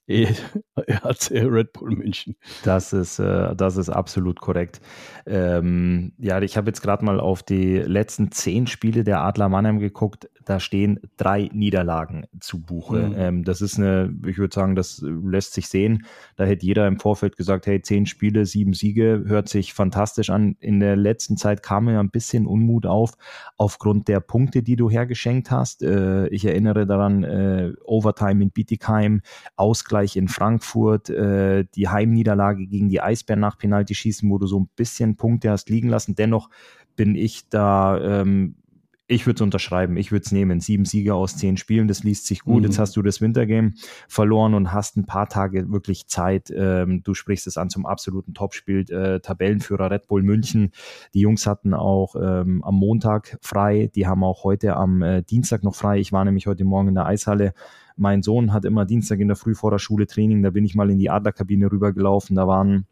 [0.88, 2.36] ERC Red Bull München.
[2.64, 4.82] Das ist, äh, das ist absolut korrekt.
[5.28, 9.80] Ähm, ja, ich habe jetzt gerade mal auf die letzten zehn Spiele der Adler Mannheim
[9.80, 10.30] geguckt.
[10.46, 13.10] Da stehen drei Niederlagen zu Buche.
[13.10, 13.16] Mhm.
[13.18, 16.06] Ähm, das ist eine, ich würde sagen, das lässt sich sehen.
[16.38, 20.56] Da hätte jeder im Vorfeld gesagt, hey, zehn Spiele, sieben Siege, hört sich fantastisch an.
[20.60, 23.14] In der letzten Zeit kam mir ein bisschen Unmut auf,
[23.58, 25.84] aufgrund der Punkte, die du hergeschenkt hast.
[25.84, 29.22] Äh, ich erinnere daran, äh, Overtime in Bietigheim,
[29.56, 34.60] Ausgleich in Frankfurt, äh, die Heimniederlage gegen die Eisbären nach Penalty schießen, wo du so
[34.60, 36.16] ein bisschen Punkte hast liegen lassen.
[36.16, 36.50] Dennoch
[36.96, 38.56] bin ich da ähm,
[39.12, 40.60] ich würde es unterschreiben, ich würde es nehmen.
[40.60, 42.60] Sieben Sieger aus zehn Spielen, das liest sich gut.
[42.60, 42.66] Mhm.
[42.66, 43.74] Jetzt hast du das Wintergame
[44.08, 46.54] verloren und hast ein paar Tage wirklich Zeit.
[46.56, 48.86] Ähm, du sprichst es an zum absoluten Topspiel.
[48.92, 50.72] Äh, Tabellenführer Red Bull München.
[51.16, 53.90] Die Jungs hatten auch ähm, am Montag frei.
[53.96, 55.98] Die haben auch heute am äh, Dienstag noch frei.
[55.98, 57.54] Ich war nämlich heute Morgen in der Eishalle.
[58.00, 60.42] Mein Sohn hat immer Dienstag in der Früh vor der Schule Training.
[60.42, 62.38] Da bin ich mal in die Adlerkabine rübergelaufen.
[62.38, 62.86] Da waren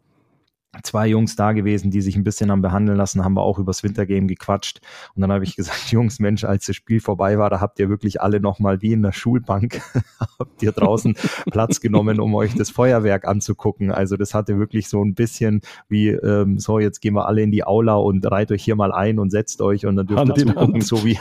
[0.82, 3.82] zwei Jungs da gewesen, die sich ein bisschen haben behandeln lassen, haben wir auch übers
[3.82, 4.80] Wintergame gequatscht.
[5.14, 7.88] Und dann habe ich gesagt, Jungs, Mensch, als das Spiel vorbei war, da habt ihr
[7.88, 9.80] wirklich alle nochmal wie in der Schulbank,
[10.38, 11.16] habt ihr draußen
[11.50, 13.90] Platz genommen, um euch das Feuerwerk anzugucken.
[13.90, 17.50] Also das hatte wirklich so ein bisschen wie, ähm, so, jetzt gehen wir alle in
[17.50, 20.34] die Aula und reit euch hier mal ein und setzt euch und dann dürft ihr
[20.34, 21.18] zugucken, so wie,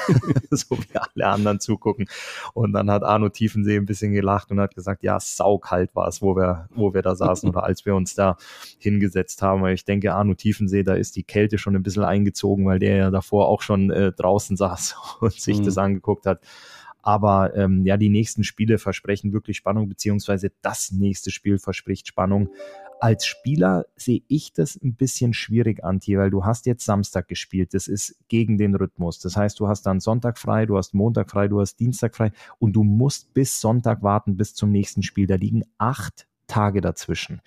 [0.52, 2.08] so wie alle anderen zugucken.
[2.54, 6.22] Und dann hat Arno Tiefensee ein bisschen gelacht und hat gesagt, ja, saukalt war es,
[6.22, 8.36] wo wir, wo wir da saßen oder als wir uns da
[8.78, 12.04] hingesetzt verletzt haben, weil ich denke, Arno Tiefensee, da ist die Kälte schon ein bisschen
[12.04, 15.66] eingezogen, weil der ja davor auch schon äh, draußen saß und sich mhm.
[15.66, 16.42] das angeguckt hat.
[17.02, 22.50] Aber ähm, ja, die nächsten Spiele versprechen wirklich Spannung, beziehungsweise das nächste Spiel verspricht Spannung.
[23.00, 27.76] Als Spieler sehe ich das ein bisschen schwierig, Anti, weil du hast jetzt Samstag gespielt.
[27.76, 29.20] Das ist gegen den Rhythmus.
[29.20, 32.32] Das heißt, du hast dann Sonntag frei, du hast Montag frei, du hast Dienstag frei
[32.58, 35.28] und du musst bis Sonntag warten, bis zum nächsten Spiel.
[35.28, 37.42] Da liegen acht Tage dazwischen.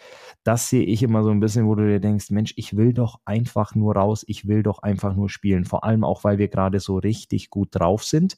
[0.44, 3.20] Das sehe ich immer so ein bisschen, wo du dir denkst, Mensch, ich will doch
[3.24, 5.64] einfach nur raus, ich will doch einfach nur spielen.
[5.64, 8.36] Vor allem auch, weil wir gerade so richtig gut drauf sind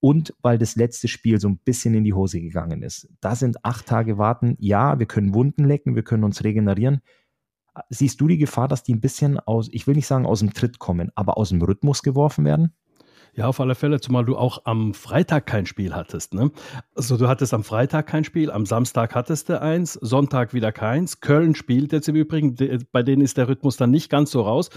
[0.00, 3.08] und weil das letzte Spiel so ein bisschen in die Hose gegangen ist.
[3.20, 4.56] Da sind acht Tage warten.
[4.58, 7.00] Ja, wir können Wunden lecken, wir können uns regenerieren.
[7.88, 10.52] Siehst du die Gefahr, dass die ein bisschen aus, ich will nicht sagen aus dem
[10.52, 12.74] Tritt kommen, aber aus dem Rhythmus geworfen werden?
[13.34, 16.34] Ja, auf alle Fälle, zumal du auch am Freitag kein Spiel hattest.
[16.34, 16.50] Ne?
[16.94, 21.20] Also du hattest am Freitag kein Spiel, am Samstag hattest du eins, Sonntag wieder keins.
[21.20, 22.56] Köln spielt jetzt im Übrigen,
[22.92, 24.70] bei denen ist der Rhythmus dann nicht ganz so raus.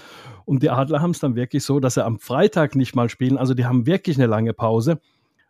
[0.45, 3.37] Und die Adler haben es dann wirklich so, dass sie am Freitag nicht mal spielen.
[3.37, 4.99] Also die haben wirklich eine lange Pause.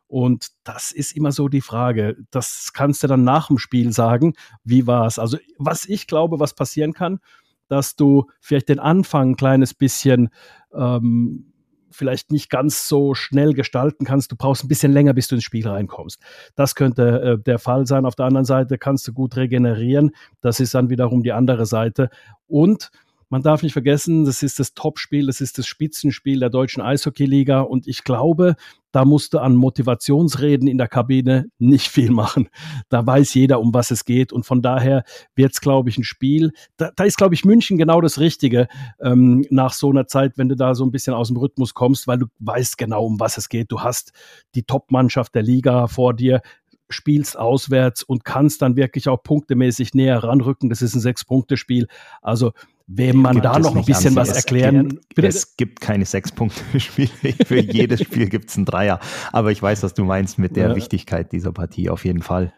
[0.08, 2.18] Und das ist immer so die Frage.
[2.30, 4.34] Das kannst du dann nach dem Spiel sagen.
[4.64, 5.18] Wie war es?
[5.18, 7.20] Also, was ich glaube, was passieren kann,
[7.68, 10.30] dass du vielleicht den Anfang ein kleines bisschen
[10.72, 11.53] ähm,
[11.94, 14.32] vielleicht nicht ganz so schnell gestalten kannst.
[14.32, 16.20] Du brauchst ein bisschen länger, bis du ins Spiel reinkommst.
[16.56, 18.06] Das könnte äh, der Fall sein.
[18.06, 20.12] Auf der anderen Seite kannst du gut regenerieren.
[20.42, 22.10] Das ist dann wiederum die andere Seite.
[22.48, 22.92] Und
[23.30, 27.62] man darf nicht vergessen, das ist das Topspiel, das ist das Spitzenspiel der deutschen Eishockeyliga
[27.62, 28.56] und ich glaube,
[28.94, 32.50] da musste an Motivationsreden in der Kabine nicht viel machen.
[32.90, 35.04] Da weiß jeder, um was es geht und von daher
[35.36, 36.52] wird es, glaube ich, ein Spiel.
[36.78, 38.68] Da, da ist, glaube ich, München genau das Richtige
[39.02, 42.06] ähm, nach so einer Zeit, wenn du da so ein bisschen aus dem Rhythmus kommst,
[42.06, 43.72] weil du weißt genau, um was es geht.
[43.72, 44.14] Du hast
[44.54, 46.42] die Top-Mannschaft der Liga vor dir
[46.90, 50.70] spielst auswärts und kannst dann wirklich auch punktemäßig näher ranrücken.
[50.70, 51.88] Das ist ein Sechs-Punkte-Spiel.
[52.22, 52.52] Also
[52.88, 55.00] wem man da noch ein bisschen was erklären.
[55.16, 55.28] Bitte?
[55.28, 57.10] Es gibt keine Sechs-Punkte-Spiele.
[57.46, 59.00] Für jedes Spiel gibt es einen Dreier.
[59.32, 60.76] Aber ich weiß, was du meinst mit der ja.
[60.76, 62.54] Wichtigkeit dieser Partie auf jeden Fall.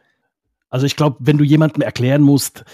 [0.70, 2.66] Also ich glaube, wenn du jemandem erklären musst,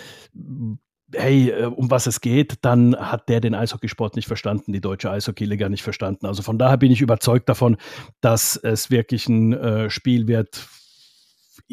[1.13, 5.11] hey, äh, um was es geht, dann hat der den Eishockeysport nicht verstanden, die deutsche
[5.11, 6.25] Eishockeyliga nicht verstanden.
[6.25, 7.77] Also von daher bin ich überzeugt davon,
[8.21, 10.67] dass es wirklich ein äh, Spiel wird,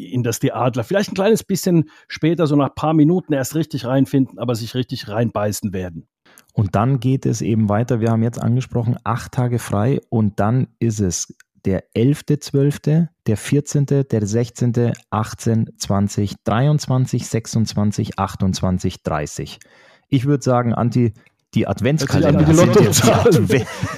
[0.05, 3.55] in das die Adler vielleicht ein kleines bisschen später, so nach ein paar Minuten erst
[3.55, 6.07] richtig reinfinden, aber sich richtig reinbeißen werden.
[6.53, 8.01] Und dann geht es eben weiter.
[8.01, 11.33] Wir haben jetzt angesprochen, acht Tage frei und dann ist es
[11.65, 19.59] der 11.12., der 14., der 16., 18, 20, 23, 26, 28, 30.
[20.07, 21.13] Ich würde sagen, Anti,
[21.53, 23.23] die Adventskalender, die, sind ja,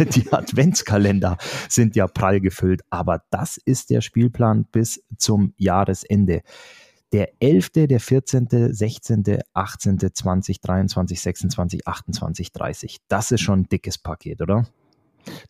[0.15, 1.37] die Adventskalender
[1.69, 6.41] sind ja prall gefüllt, aber das ist der Spielplan bis zum Jahresende.
[7.11, 12.97] Der 11., der 14., 16., 18., 20, 23, 26, 28, 30.
[13.09, 14.65] Das ist schon ein dickes Paket, oder?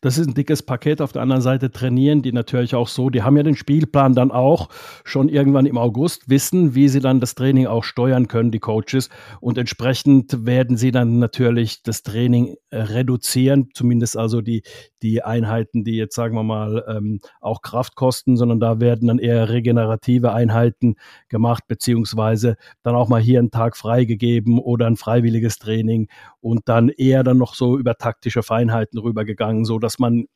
[0.00, 1.00] Das ist ein dickes Paket.
[1.00, 3.10] Auf der anderen Seite trainieren die natürlich auch so.
[3.10, 4.68] Die haben ja den Spielplan dann auch
[5.04, 9.08] schon irgendwann im August, wissen, wie sie dann das Training auch steuern können, die Coaches.
[9.40, 14.62] Und entsprechend werden sie dann natürlich das Training äh, reduzieren, zumindest also die,
[15.02, 19.18] die Einheiten, die jetzt, sagen wir mal, ähm, auch Kraft kosten, sondern da werden dann
[19.18, 20.96] eher regenerative Einheiten
[21.28, 26.08] gemacht, beziehungsweise dann auch mal hier einen Tag freigegeben oder ein freiwilliges Training
[26.40, 30.26] und dann eher dann noch so über taktische Feinheiten rübergegangen, so dass man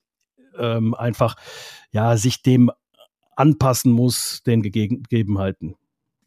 [0.59, 1.37] ähm, einfach
[1.91, 2.71] ja sich dem
[3.37, 5.75] anpassen muss, den Gegebenheiten.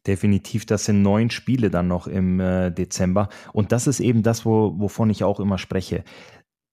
[0.08, 3.30] Definitiv, das sind neun Spiele dann noch im äh, Dezember.
[3.52, 6.04] Und das ist eben das, wo, wovon ich auch immer spreche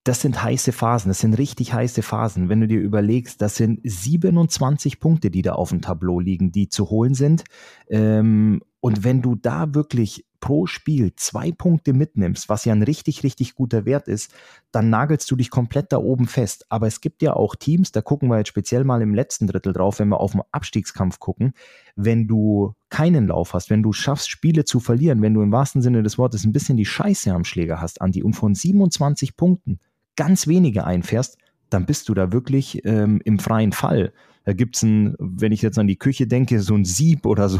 [0.07, 2.47] das sind heiße Phasen, das sind richtig heiße Phasen.
[2.47, 6.69] Wenn du dir überlegst, das sind 27 Punkte, die da auf dem Tableau liegen, die
[6.69, 7.43] zu holen sind.
[7.89, 13.21] Ähm, und wenn du da wirklich pro Spiel zwei Punkte mitnimmst, was ja ein richtig,
[13.21, 14.33] richtig guter Wert ist,
[14.71, 16.65] dann nagelst du dich komplett da oben fest.
[16.69, 19.73] Aber es gibt ja auch Teams, da gucken wir jetzt speziell mal im letzten Drittel
[19.73, 21.51] drauf, wenn wir auf den Abstiegskampf gucken,
[21.97, 25.81] wenn du keinen Lauf hast, wenn du schaffst, Spiele zu verlieren, wenn du im wahrsten
[25.81, 29.81] Sinne des Wortes ein bisschen die Scheiße am Schläger hast, Andi, und von 27 Punkten
[30.15, 31.37] ganz wenige einfährst,
[31.69, 34.13] dann bist du da wirklich ähm, im freien Fall.
[34.47, 37.49] Da gibt es ein, wenn ich jetzt an die Küche denke, so ein Sieb oder
[37.49, 37.59] so,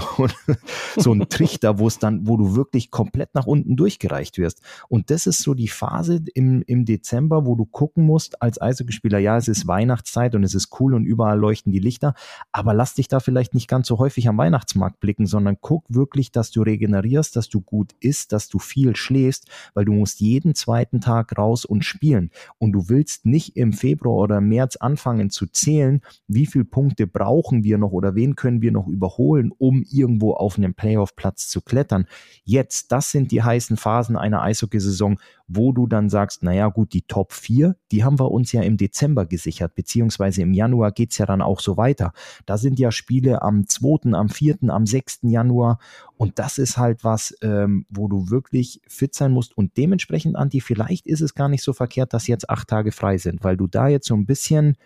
[0.96, 4.62] so ein Trichter, wo es dann, wo du wirklich komplett nach unten durchgereicht wirst.
[4.88, 9.20] Und das ist so die Phase im, im Dezember, wo du gucken musst als Eishockeyspieler,
[9.20, 12.14] ja, es ist Weihnachtszeit und es ist cool und überall leuchten die Lichter,
[12.54, 16.32] aber lass dich da vielleicht nicht ganz so häufig am Weihnachtsmarkt blicken, sondern guck wirklich,
[16.32, 20.56] dass du regenerierst, dass du gut isst, dass du viel schläfst, weil du musst jeden
[20.56, 22.32] zweiten Tag raus und spielen.
[22.60, 27.64] Und du willst nicht im Februar oder März anfangen zu zählen, wie viel Punkte brauchen
[27.64, 32.06] wir noch oder wen können wir noch überholen, um irgendwo auf einen Playoff-Platz zu klettern.
[32.44, 37.02] Jetzt, das sind die heißen Phasen einer Eishockeysaison, wo du dann sagst, naja gut, die
[37.02, 41.18] Top 4, die haben wir uns ja im Dezember gesichert, beziehungsweise im Januar geht es
[41.18, 42.14] ja dann auch so weiter.
[42.46, 45.22] Da sind ja Spiele am 2., am 4., am 6.
[45.24, 45.80] Januar
[46.16, 50.62] und das ist halt was, ähm, wo du wirklich fit sein musst und dementsprechend, Anti,
[50.62, 53.66] vielleicht ist es gar nicht so verkehrt, dass jetzt acht Tage frei sind, weil du
[53.66, 54.78] da jetzt so ein bisschen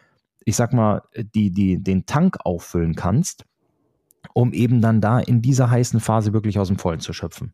[0.45, 3.45] ich sag mal, die, die, den Tank auffüllen kannst,
[4.34, 7.54] um eben dann da in dieser heißen Phase wirklich aus dem Vollen zu schöpfen.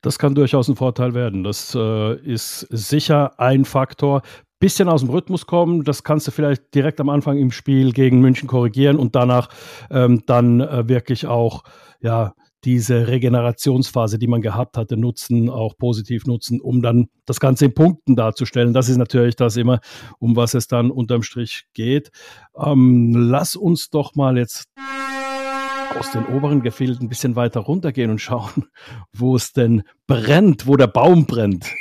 [0.00, 1.44] Das kann durchaus ein Vorteil werden.
[1.44, 4.22] Das äh, ist sicher ein Faktor.
[4.60, 8.20] Bisschen aus dem Rhythmus kommen, das kannst du vielleicht direkt am Anfang im Spiel gegen
[8.20, 9.50] München korrigieren und danach
[9.88, 11.62] ähm, dann äh, wirklich auch
[12.00, 17.66] ja, diese Regenerationsphase, die man gehabt hatte, nutzen, auch positiv nutzen, um dann das Ganze
[17.66, 18.72] in Punkten darzustellen.
[18.72, 19.80] Das ist natürlich das immer,
[20.18, 22.10] um was es dann unterm Strich geht.
[22.56, 24.68] Ähm, lass uns doch mal jetzt
[25.98, 28.66] aus den oberen Gefilden ein bisschen weiter runtergehen und schauen,
[29.12, 31.72] wo es denn brennt, wo der Baum brennt.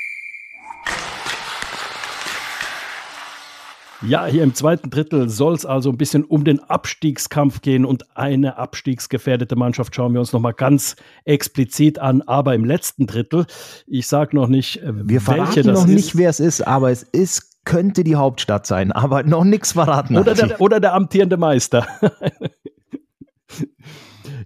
[4.02, 8.16] Ja, hier im zweiten Drittel soll es also ein bisschen um den Abstiegskampf gehen und
[8.16, 13.48] eine abstiegsgefährdete Mannschaft schauen wir uns nochmal ganz explizit an, aber im letzten Drittel.
[13.88, 15.94] Ich sage noch nicht, äh, wir verraten noch ist.
[15.94, 20.16] nicht, wer es ist, aber es ist könnte die Hauptstadt sein, aber noch nichts verraten.
[20.16, 21.86] Oder der, oder der amtierende Meister.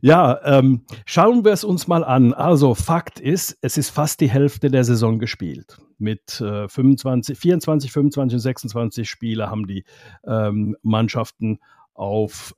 [0.04, 2.34] Ja, ähm, schauen wir es uns mal an.
[2.34, 5.78] Also Fakt ist, es ist fast die Hälfte der Saison gespielt.
[6.02, 9.86] Mit äh, 25, 24, 25 und 26 Spiele haben die
[10.26, 11.60] ähm, Mannschaften
[11.94, 12.56] auf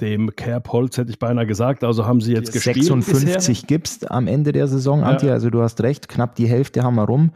[0.00, 1.84] dem Kerbholz, hätte ich beinahe gesagt.
[1.84, 2.84] Also haben sie jetzt gespielt.
[2.84, 5.28] 56 gibst am Ende der Saison, Antje.
[5.28, 5.34] Ja.
[5.34, 7.32] Also du hast recht, knapp die Hälfte haben wir rum.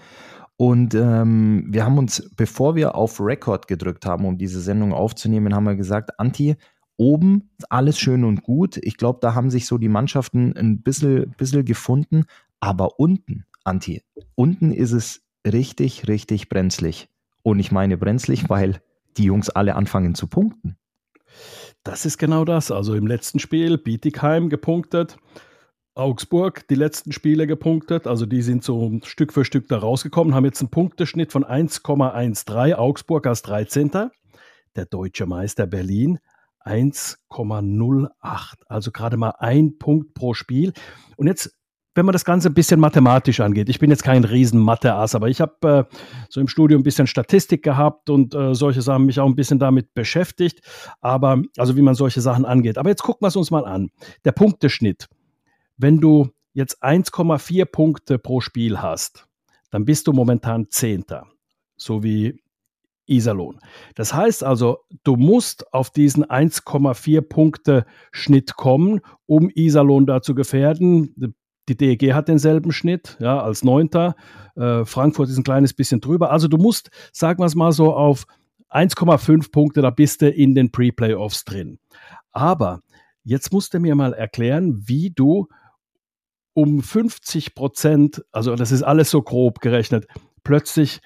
[0.58, 5.54] Und ähm, wir haben uns, bevor wir auf Record gedrückt haben, um diese Sendung aufzunehmen,
[5.54, 6.56] haben wir gesagt, Anti,
[6.98, 8.78] Oben alles schön und gut.
[8.78, 12.24] Ich glaube, da haben sich so die Mannschaften ein bisschen, bisschen gefunden.
[12.58, 14.02] Aber unten, Anti,
[14.36, 17.08] unten ist es richtig, richtig brenzlig.
[17.42, 18.80] Und ich meine brenzlig, weil
[19.16, 20.76] die Jungs alle anfangen zu punkten.
[21.82, 22.70] Das ist genau das.
[22.70, 25.16] Also im letzten Spiel Bietigheim gepunktet,
[25.94, 28.06] Augsburg die letzten Spiele gepunktet.
[28.06, 32.74] Also die sind so Stück für Stück da rausgekommen, haben jetzt einen Punkteschnitt von 1,13.
[32.74, 34.10] Augsburg als 13.
[34.76, 36.18] Der deutsche Meister Berlin
[36.64, 38.54] 1,08.
[38.68, 40.72] Also gerade mal ein Punkt pro Spiel.
[41.16, 41.55] Und jetzt
[41.96, 45.28] wenn man das Ganze ein bisschen mathematisch angeht, ich bin jetzt kein riesen Mathe-Ass, aber
[45.28, 45.96] ich habe äh,
[46.28, 49.58] so im Studium ein bisschen Statistik gehabt und äh, solche Sachen mich auch ein bisschen
[49.58, 50.60] damit beschäftigt,
[51.00, 52.76] aber also wie man solche Sachen angeht.
[52.76, 53.90] Aber jetzt gucken wir es uns mal an.
[54.24, 55.08] Der Punkteschnitt.
[55.78, 59.26] Wenn du jetzt 1,4 Punkte pro Spiel hast,
[59.70, 61.26] dann bist du momentan Zehnter,
[61.76, 62.42] so wie
[63.06, 63.58] Iserlohn.
[63.94, 70.34] Das heißt also, du musst auf diesen 1,4 Punkte Schnitt kommen, um Iserlohn da zu
[70.34, 71.36] gefährden.
[71.68, 74.14] Die DEG hat denselben Schnitt, ja, als Neunter.
[74.54, 76.30] Äh, Frankfurt ist ein kleines bisschen drüber.
[76.30, 78.26] Also du musst, sagen wir es mal so, auf
[78.70, 81.78] 1,5 Punkte, da bist du in den Pre-Playoffs drin.
[82.32, 82.82] Aber
[83.24, 85.48] jetzt musst du mir mal erklären, wie du
[86.52, 90.06] um 50 Prozent, also das ist alles so grob gerechnet,
[90.42, 91.00] plötzlich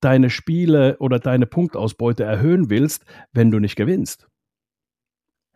[0.00, 4.26] deine Spiele oder deine Punktausbeute erhöhen willst, wenn du nicht gewinnst.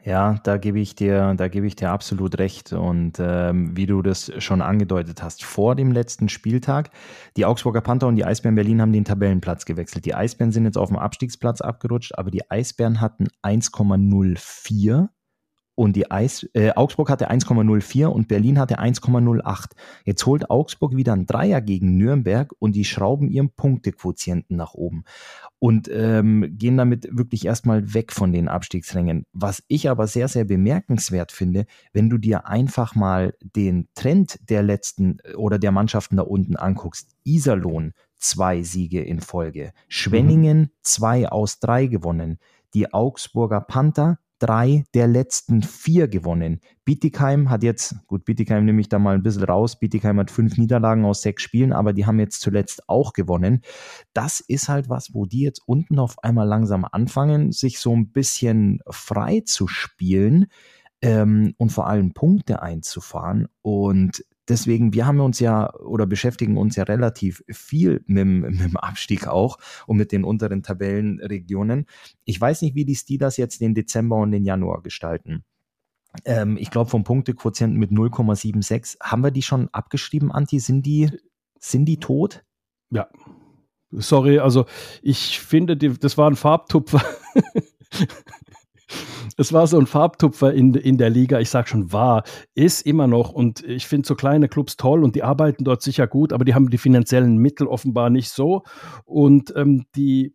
[0.06, 2.72] Ja, da gebe ich dir, da gebe ich dir absolut recht.
[2.72, 6.90] Und ähm, wie du das schon angedeutet hast, vor dem letzten Spieltag,
[7.36, 10.04] die Augsburger Panther und die Eisbären Berlin haben den Tabellenplatz gewechselt.
[10.04, 15.08] Die Eisbären sind jetzt auf dem Abstiegsplatz abgerutscht, aber die Eisbären hatten 1,04
[15.76, 19.72] und die Eis, äh, Augsburg hatte 1,04 und Berlin hatte 1,08.
[20.04, 25.04] Jetzt holt Augsburg wieder ein Dreier gegen Nürnberg und die schrauben ihren Punktequotienten nach oben
[25.58, 29.26] und ähm, gehen damit wirklich erstmal weg von den Abstiegsrängen.
[29.32, 34.62] Was ich aber sehr, sehr bemerkenswert finde, wenn du dir einfach mal den Trend der
[34.62, 37.10] letzten äh, oder der Mannschaften da unten anguckst.
[37.24, 40.70] Iserlohn zwei Siege in Folge, Schwenningen mhm.
[40.82, 42.38] zwei aus drei gewonnen,
[42.72, 46.60] die Augsburger Panther drei der letzten vier gewonnen.
[46.84, 49.78] Bietigheim hat jetzt, gut, Bietigheim nehme ich da mal ein bisschen raus.
[49.78, 53.62] Bietigheim hat fünf Niederlagen aus sechs Spielen, aber die haben jetzt zuletzt auch gewonnen.
[54.12, 58.10] Das ist halt was, wo die jetzt unten auf einmal langsam anfangen, sich so ein
[58.12, 60.46] bisschen frei zu spielen
[61.00, 63.48] ähm, und vor allem Punkte einzufahren.
[63.62, 68.76] Und Deswegen, wir haben uns ja oder beschäftigen uns ja relativ viel mit, mit dem
[68.76, 71.86] Abstieg auch und mit den unteren Tabellenregionen.
[72.24, 75.44] Ich weiß nicht, wie die Steelers jetzt den Dezember und den Januar gestalten.
[76.24, 78.96] Ähm, ich glaube, vom Punktequotienten mit 0,76.
[79.00, 80.60] Haben wir die schon abgeschrieben, Anti?
[80.60, 81.10] Sind die,
[81.58, 82.44] sind die tot?
[82.90, 83.08] Ja.
[83.90, 84.66] Sorry, also
[85.02, 87.02] ich finde, die, das war ein Farbtupfer.
[89.36, 91.40] Es war so ein Farbtupfer in, in der Liga.
[91.40, 93.32] Ich sage schon, war, ist immer noch.
[93.32, 96.54] Und ich finde so kleine Clubs toll und die arbeiten dort sicher gut, aber die
[96.54, 98.62] haben die finanziellen Mittel offenbar nicht so.
[99.04, 100.34] Und ähm, die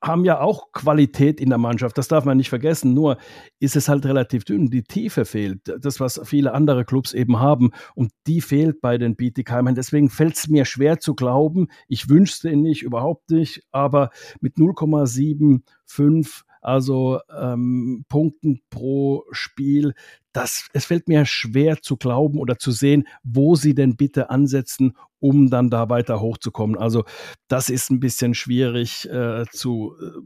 [0.00, 2.94] haben ja auch Qualität in der Mannschaft, das darf man nicht vergessen.
[2.94, 3.18] Nur
[3.58, 4.70] ist es halt relativ dünn.
[4.70, 5.60] Die Tiefe fehlt.
[5.80, 7.72] Das, was viele andere Clubs eben haben.
[7.94, 9.74] Und die fehlt bei den Bietigheimern.
[9.74, 11.68] Deswegen fällt es mir schwer zu glauben.
[11.88, 13.62] Ich wünschte ihn nicht, überhaupt nicht.
[13.72, 19.94] Aber mit 0,75 also ähm, Punkten pro Spiel.
[20.32, 24.96] Das, es fällt mir schwer zu glauben oder zu sehen, wo sie denn bitte ansetzen,
[25.18, 26.76] um dann da weiter hochzukommen.
[26.76, 27.04] Also
[27.48, 29.94] das ist ein bisschen schwierig äh, zu.
[30.00, 30.20] Äh,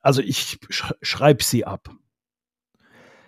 [0.00, 1.88] also ich sch schreibe sie ab.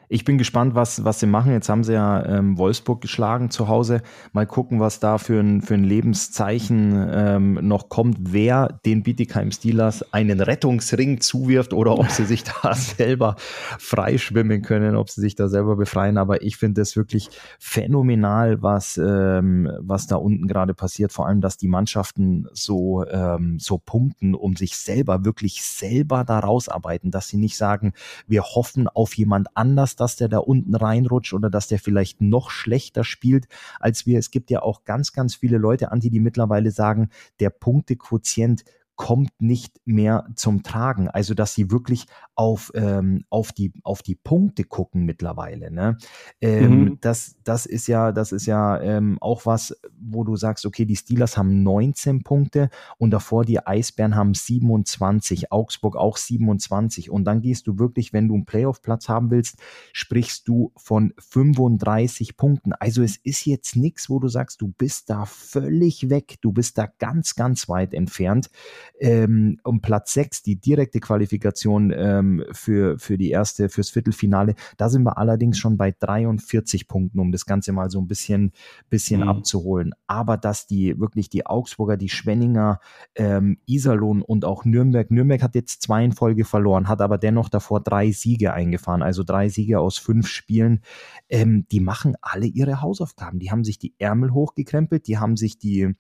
[0.08, 1.52] Ich bin gespannt, was, was sie machen.
[1.52, 4.02] Jetzt haben sie ja ähm, Wolfsburg geschlagen zu Hause.
[4.32, 9.50] Mal gucken, was da für ein, für ein Lebenszeichen ähm, noch kommt, wer den Bietigheim
[9.50, 13.34] Steelers einen Rettungsring zuwirft oder ob sie sich da selber
[13.78, 16.18] freischwimmen können, ob sie sich da selber befreien.
[16.18, 21.12] Aber ich finde es wirklich phänomenal, was, ähm, was da unten gerade passiert.
[21.12, 26.38] Vor allem, dass die Mannschaften so, ähm, so punkten, um sich selber, wirklich selber da
[26.38, 27.92] rausarbeiten, dass sie nicht sagen,
[28.28, 32.50] wir hoffen auf jemand anders dass der da unten reinrutscht oder dass der vielleicht noch
[32.50, 33.46] schlechter spielt
[33.80, 34.18] als wir.
[34.18, 38.64] Es gibt ja auch ganz, ganz viele Leute, Anti, die mittlerweile sagen, der Punktequotient
[38.96, 41.08] kommt nicht mehr zum Tragen.
[41.08, 45.70] Also, dass sie wirklich auf, ähm, auf, die, auf die Punkte gucken mittlerweile.
[45.70, 45.96] Ne?
[46.40, 46.98] Ähm, mhm.
[47.00, 50.96] das, das ist ja, das ist ja ähm, auch was, wo du sagst, okay, die
[50.96, 57.10] Steelers haben 19 Punkte und davor die Eisbären haben 27, Augsburg auch 27.
[57.10, 59.56] Und dann gehst du wirklich, wenn du einen Playoff-Platz haben willst,
[59.92, 62.72] sprichst du von 35 Punkten.
[62.74, 66.76] Also es ist jetzt nichts, wo du sagst, du bist da völlig weg, du bist
[66.76, 68.50] da ganz, ganz weit entfernt.
[68.98, 74.54] Ähm, um Platz 6, die direkte Qualifikation ähm, für, für die erste, fürs Viertelfinale.
[74.76, 78.52] Da sind wir allerdings schon bei 43 Punkten, um das Ganze mal so ein bisschen,
[78.88, 79.28] bisschen mhm.
[79.28, 79.92] abzuholen.
[80.06, 82.80] Aber dass die wirklich die Augsburger, die Schwenninger,
[83.14, 87.48] ähm, Iserlohn und auch Nürnberg, Nürnberg hat jetzt zwei in Folge verloren, hat aber dennoch
[87.48, 90.80] davor drei Siege eingefahren, also drei Siege aus fünf Spielen.
[91.28, 93.38] Ähm, die machen alle ihre Hausaufgaben.
[93.38, 95.94] Die haben sich die Ärmel hochgekrempelt, die haben sich die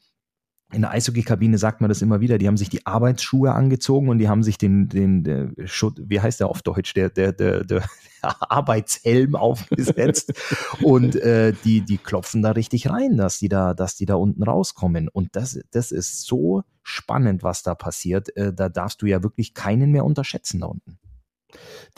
[0.72, 4.18] in der Eishockey-Kabine sagt man das immer wieder, die haben sich die Arbeitsschuhe angezogen und
[4.18, 7.64] die haben sich den, den, den Schutt, wie heißt der auf Deutsch, der, der, der,
[7.64, 7.84] der
[8.22, 10.32] Arbeitshelm aufgesetzt
[10.82, 14.42] und äh, die, die klopfen da richtig rein, dass die da, dass die da unten
[14.42, 15.08] rauskommen.
[15.08, 18.36] Und das, das ist so spannend, was da passiert.
[18.36, 20.98] Äh, da darfst du ja wirklich keinen mehr unterschätzen da unten.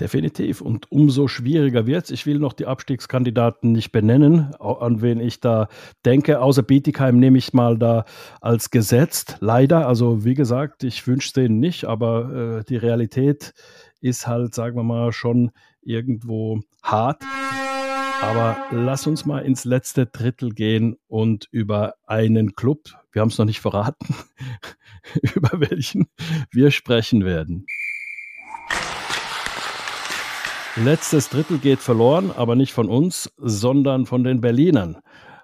[0.01, 0.61] Definitiv.
[0.61, 2.11] Und umso schwieriger wird es.
[2.11, 5.69] Ich will noch die Abstiegskandidaten nicht benennen, an wen ich da
[6.05, 6.41] denke.
[6.41, 8.05] Außer Bietigheim nehme ich mal da
[8.41, 9.37] als gesetzt.
[9.41, 9.87] Leider.
[9.87, 13.55] Also wie gesagt, ich wünsche es denen nicht, aber äh, die Realität
[14.01, 15.51] ist halt, sagen wir mal, schon
[15.83, 17.23] irgendwo hart.
[18.21, 23.39] Aber lass uns mal ins letzte Drittel gehen und über einen Club, wir haben es
[23.39, 24.15] noch nicht verraten,
[25.35, 26.09] über welchen
[26.51, 27.67] wir sprechen werden.
[30.85, 34.99] Letztes Drittel geht verloren, aber nicht von uns, sondern von den Berlinern.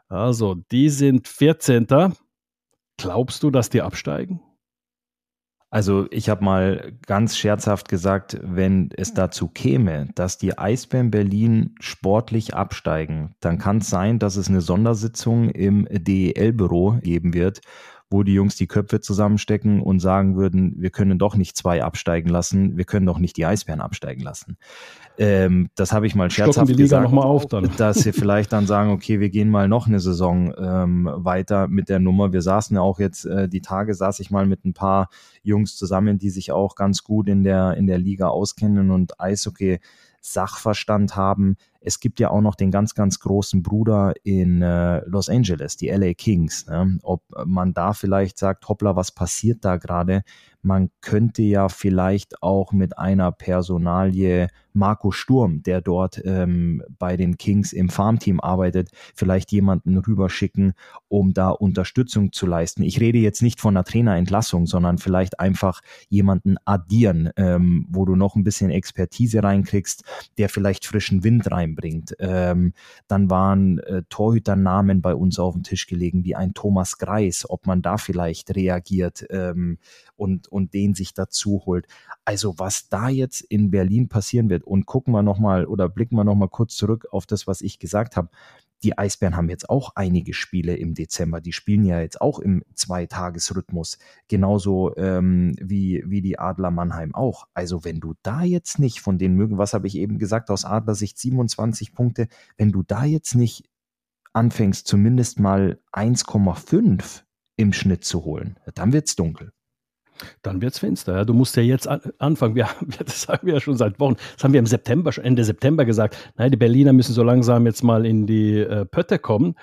[0.08, 1.88] Also, die sind 14.
[2.98, 4.40] Glaubst du, dass die absteigen?
[5.74, 11.74] Also ich habe mal ganz scherzhaft gesagt, wenn es dazu käme, dass die Eisbären Berlin
[11.80, 17.60] sportlich absteigen, dann kann es sein, dass es eine Sondersitzung im DEL-Büro geben wird,
[18.10, 22.28] wo die Jungs die Köpfe zusammenstecken und sagen würden, wir können doch nicht zwei absteigen
[22.28, 24.56] lassen, wir können doch nicht die Eisbären absteigen lassen.
[25.16, 27.70] Ähm, das habe ich mal scherzhaft die Liga gesagt, noch mal auf dann.
[27.76, 31.88] dass sie vielleicht dann sagen, okay, wir gehen mal noch eine Saison ähm, weiter mit
[31.88, 32.32] der Nummer.
[32.32, 35.08] Wir saßen ja auch jetzt, äh, die Tage saß ich mal mit ein paar
[35.42, 39.78] Jungs zusammen, die sich auch ganz gut in der, in der Liga auskennen und Eishockey
[40.20, 41.56] Sachverstand haben.
[41.84, 45.88] Es gibt ja auch noch den ganz, ganz großen Bruder in äh, Los Angeles, die
[45.88, 46.66] LA Kings.
[46.66, 46.98] Ne?
[47.02, 50.22] Ob man da vielleicht sagt, hoppla, was passiert da gerade?
[50.62, 57.36] Man könnte ja vielleicht auch mit einer Personalie Marco Sturm, der dort ähm, bei den
[57.36, 60.72] Kings im Farmteam arbeitet, vielleicht jemanden rüberschicken,
[61.08, 62.82] um da Unterstützung zu leisten.
[62.82, 68.16] Ich rede jetzt nicht von einer Trainerentlassung, sondern vielleicht einfach jemanden addieren, ähm, wo du
[68.16, 70.02] noch ein bisschen Expertise reinkriegst,
[70.38, 72.14] der vielleicht frischen Wind reinbringt.
[72.18, 72.72] Ähm,
[73.08, 77.66] dann waren äh, Torhüternamen bei uns auf dem Tisch gelegen, wie ein Thomas Greis, ob
[77.66, 79.78] man da vielleicht reagiert ähm,
[80.16, 81.86] und, und den sich dazu holt.
[82.24, 86.24] Also was da jetzt in Berlin passieren wird, und gucken wir nochmal oder blicken wir
[86.24, 88.28] nochmal kurz zurück auf das, was ich gesagt habe.
[88.84, 91.40] Die Eisbären haben jetzt auch einige Spiele im Dezember.
[91.40, 93.98] Die spielen ja jetzt auch im Zweitagesrhythmus.
[94.28, 97.48] Genauso ähm, wie, wie die Adler Mannheim auch.
[97.54, 100.66] Also wenn du da jetzt nicht von den mögen, was habe ich eben gesagt, aus
[100.66, 102.28] Adler Sicht 27 Punkte,
[102.58, 103.70] wenn du da jetzt nicht
[104.34, 107.22] anfängst, zumindest mal 1,5
[107.56, 109.52] im Schnitt zu holen, dann wird es dunkel.
[110.42, 111.16] Dann wird es finster.
[111.16, 111.24] Ja.
[111.24, 112.54] Du musst ja jetzt an, anfangen.
[112.54, 112.68] Wir,
[113.04, 114.16] das sagen wir ja schon seit Wochen.
[114.34, 116.16] Das haben wir im September, Ende September gesagt.
[116.36, 119.54] Nein, die Berliner müssen so langsam jetzt mal in die äh, Pötte kommen.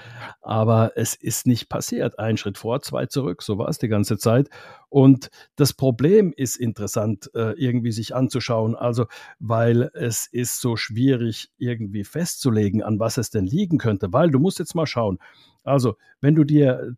[0.42, 2.20] Aber es ist nicht passiert.
[2.20, 3.42] Ein Schritt vor, zwei zurück.
[3.42, 4.50] So war es die ganze Zeit.
[4.90, 8.76] Und das Problem ist interessant, äh, irgendwie sich anzuschauen.
[8.76, 9.06] Also,
[9.40, 14.12] weil es ist so schwierig, irgendwie festzulegen, an was es denn liegen könnte.
[14.12, 15.20] Weil du musst jetzt mal schauen.
[15.64, 16.96] Also, wenn du dir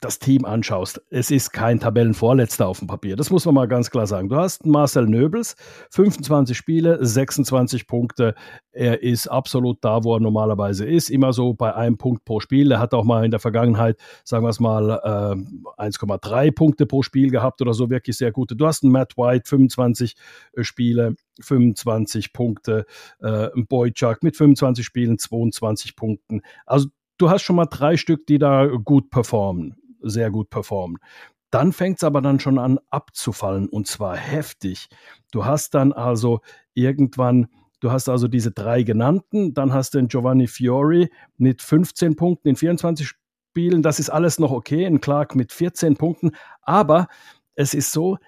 [0.00, 3.16] das Team anschaust, es ist kein Tabellenvorletzter auf dem Papier.
[3.16, 4.28] Das muss man mal ganz klar sagen.
[4.28, 5.56] Du hast Marcel Nöbels,
[5.90, 8.34] 25 Spiele, 26 Punkte.
[8.70, 11.10] Er ist absolut da, wo er normalerweise ist.
[11.10, 12.70] Immer so bei einem Punkt pro Spiel.
[12.70, 17.02] Er hat auch mal in der Vergangenheit, sagen wir es mal, äh, 1,3 Punkte pro
[17.02, 17.90] Spiel gehabt oder so.
[17.90, 18.54] Wirklich sehr gute.
[18.54, 20.14] Du hast einen Matt White, 25
[20.52, 22.86] äh, Spiele, 25 Punkte.
[23.20, 26.42] Äh, ein Boychuk mit 25 Spielen, 22 Punkten.
[26.66, 26.86] Also
[27.18, 30.98] du hast schon mal drei Stück, die da gut performen sehr gut performen.
[31.50, 34.88] Dann fängt es aber dann schon an abzufallen und zwar heftig.
[35.32, 36.40] Du hast dann also
[36.74, 37.48] irgendwann,
[37.80, 42.48] du hast also diese drei genannten, dann hast du den Giovanni Fiori mit 15 Punkten
[42.48, 43.82] in 24 Spielen.
[43.82, 44.86] Das ist alles noch okay.
[44.86, 46.32] Ein Clark mit 14 Punkten.
[46.60, 47.08] Aber
[47.54, 48.18] es ist so,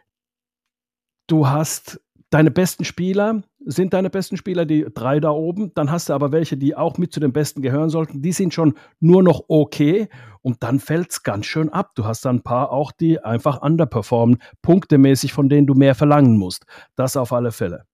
[1.27, 2.01] du hast
[2.31, 5.73] deine besten Spieler sind deine besten Spieler, die drei da oben.
[5.75, 8.23] Dann hast du aber welche, die auch mit zu den besten gehören sollten.
[8.23, 10.09] Die sind schon nur noch okay.
[10.41, 11.93] Und dann fällt es ganz schön ab.
[11.95, 16.37] Du hast dann ein paar auch, die einfach underperformen, punktemäßig, von denen du mehr verlangen
[16.39, 16.65] musst.
[16.97, 17.85] Das auf alle Fälle.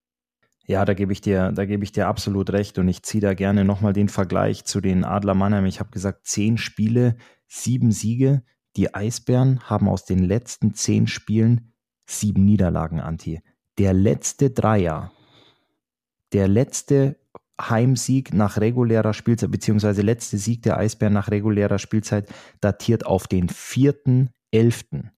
[0.65, 2.77] Ja, da gebe ich dir, da gebe ich dir absolut recht.
[2.79, 5.65] Und ich ziehe da gerne nochmal den Vergleich zu den Adler Mannheim.
[5.65, 7.17] Ich habe gesagt, zehn Spiele,
[7.47, 8.43] sieben Siege
[8.77, 11.73] die Eisbären haben aus den letzten zehn Spielen
[12.05, 13.41] sieben Niederlagen, Anti.
[13.77, 15.11] Der letzte Dreier,
[16.33, 17.17] der letzte
[17.59, 23.49] Heimsieg nach regulärer Spielzeit, beziehungsweise letzte Sieg der Eisbären nach regulärer Spielzeit, datiert auf den
[23.49, 25.09] 4.11.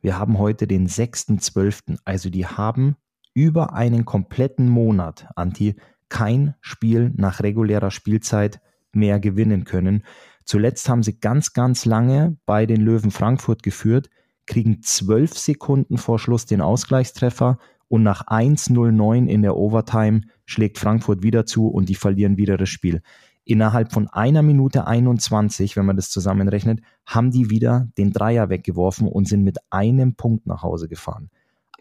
[0.00, 1.98] Wir haben heute den 6.12.
[2.04, 2.96] Also die haben
[3.32, 5.76] über einen kompletten Monat, Anti,
[6.08, 8.60] kein Spiel nach regulärer Spielzeit
[8.92, 10.04] mehr gewinnen können.
[10.44, 14.08] Zuletzt haben sie ganz, ganz lange bei den Löwen Frankfurt geführt,
[14.46, 17.58] kriegen zwölf Sekunden vor Schluss den Ausgleichstreffer
[17.88, 22.68] und nach 1-0-9 in der Overtime schlägt Frankfurt wieder zu und die verlieren wieder das
[22.68, 23.02] Spiel.
[23.44, 29.06] Innerhalb von einer Minute 21, wenn man das zusammenrechnet, haben die wieder den Dreier weggeworfen
[29.06, 31.30] und sind mit einem Punkt nach Hause gefahren.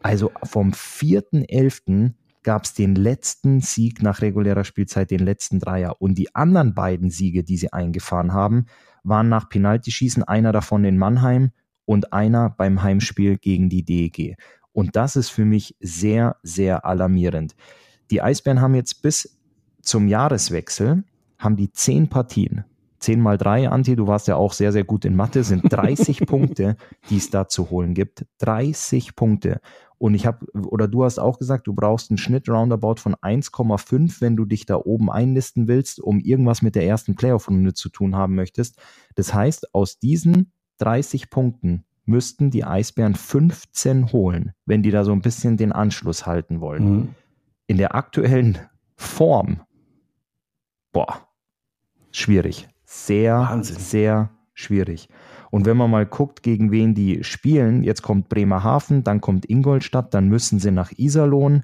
[0.01, 2.11] Also vom 4.11.
[2.43, 6.01] gab es den letzten Sieg nach regulärer Spielzeit, den letzten Dreier.
[6.01, 8.65] Und die anderen beiden Siege, die sie eingefahren haben,
[9.03, 11.51] waren nach Penaltyschießen, einer davon in Mannheim
[11.85, 14.35] und einer beim Heimspiel gegen die DEG.
[14.73, 17.55] Und das ist für mich sehr, sehr alarmierend.
[18.11, 19.39] Die Eisbären haben jetzt bis
[19.81, 21.03] zum Jahreswechsel,
[21.37, 22.65] haben die zehn Partien.
[22.99, 26.19] Zehn mal drei, Anti, du warst ja auch sehr, sehr gut in Mathe, sind 30
[26.25, 26.77] Punkte,
[27.09, 28.25] die es da zu holen gibt.
[28.39, 29.59] 30 Punkte.
[29.97, 34.21] Und ich habe, oder du hast auch gesagt, du brauchst einen Schnitt roundabout von 1,5,
[34.21, 38.15] wenn du dich da oben einlisten willst, um irgendwas mit der ersten Playoff-Runde zu tun
[38.15, 38.77] haben möchtest.
[39.15, 45.11] Das heißt, aus diesen 30 Punkten müssten die Eisbären 15 holen, wenn die da so
[45.11, 46.91] ein bisschen den Anschluss halten wollen.
[46.91, 47.15] Mhm.
[47.67, 48.57] In der aktuellen
[48.95, 49.61] Form,
[50.91, 51.27] boah,
[52.11, 52.67] schwierig.
[52.85, 53.77] Sehr, Wahnsinn.
[53.77, 55.09] sehr schwierig.
[55.49, 60.13] Und wenn man mal guckt, gegen wen die spielen, jetzt kommt Bremerhaven, dann kommt Ingolstadt,
[60.13, 61.63] dann müssen sie nach Iserlohn,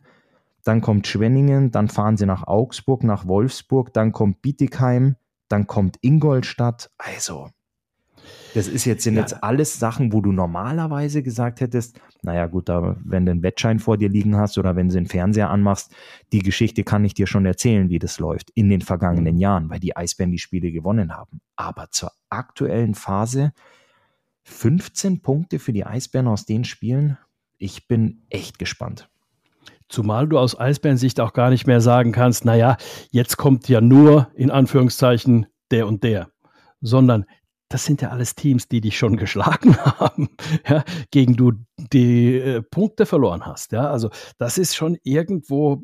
[0.64, 5.16] dann kommt Schwenningen, dann fahren sie nach Augsburg, nach Wolfsburg, dann kommt Bietigheim,
[5.48, 6.92] dann kommt Ingolstadt.
[6.98, 7.50] Also,
[8.54, 9.22] das ist jetzt, sind ja.
[9.22, 13.80] jetzt alles Sachen, wo du normalerweise gesagt hättest, naja gut, da, wenn du einen Wettschein
[13.80, 15.94] vor dir liegen hast oder wenn du den Fernseher anmachst,
[16.32, 19.42] die Geschichte kann ich dir schon erzählen, wie das läuft in den vergangenen mhm.
[19.42, 21.42] Jahren, weil die Eisbären die Spiele gewonnen haben.
[21.56, 23.54] Aber zur aktuellen Phase
[24.44, 27.18] 15 Punkte für die Eisbären aus den Spielen,
[27.58, 29.10] ich bin echt gespannt.
[29.90, 32.78] Zumal du aus Eisbärensicht auch gar nicht mehr sagen kannst, naja,
[33.12, 36.30] jetzt kommt ja nur in Anführungszeichen der und der,
[36.82, 37.26] sondern
[37.70, 40.30] das sind ja alles Teams, die dich schon geschlagen haben,
[40.67, 43.72] ja, gegen du die äh, Punkte verloren hast.
[43.72, 45.84] Ja, also das ist schon irgendwo,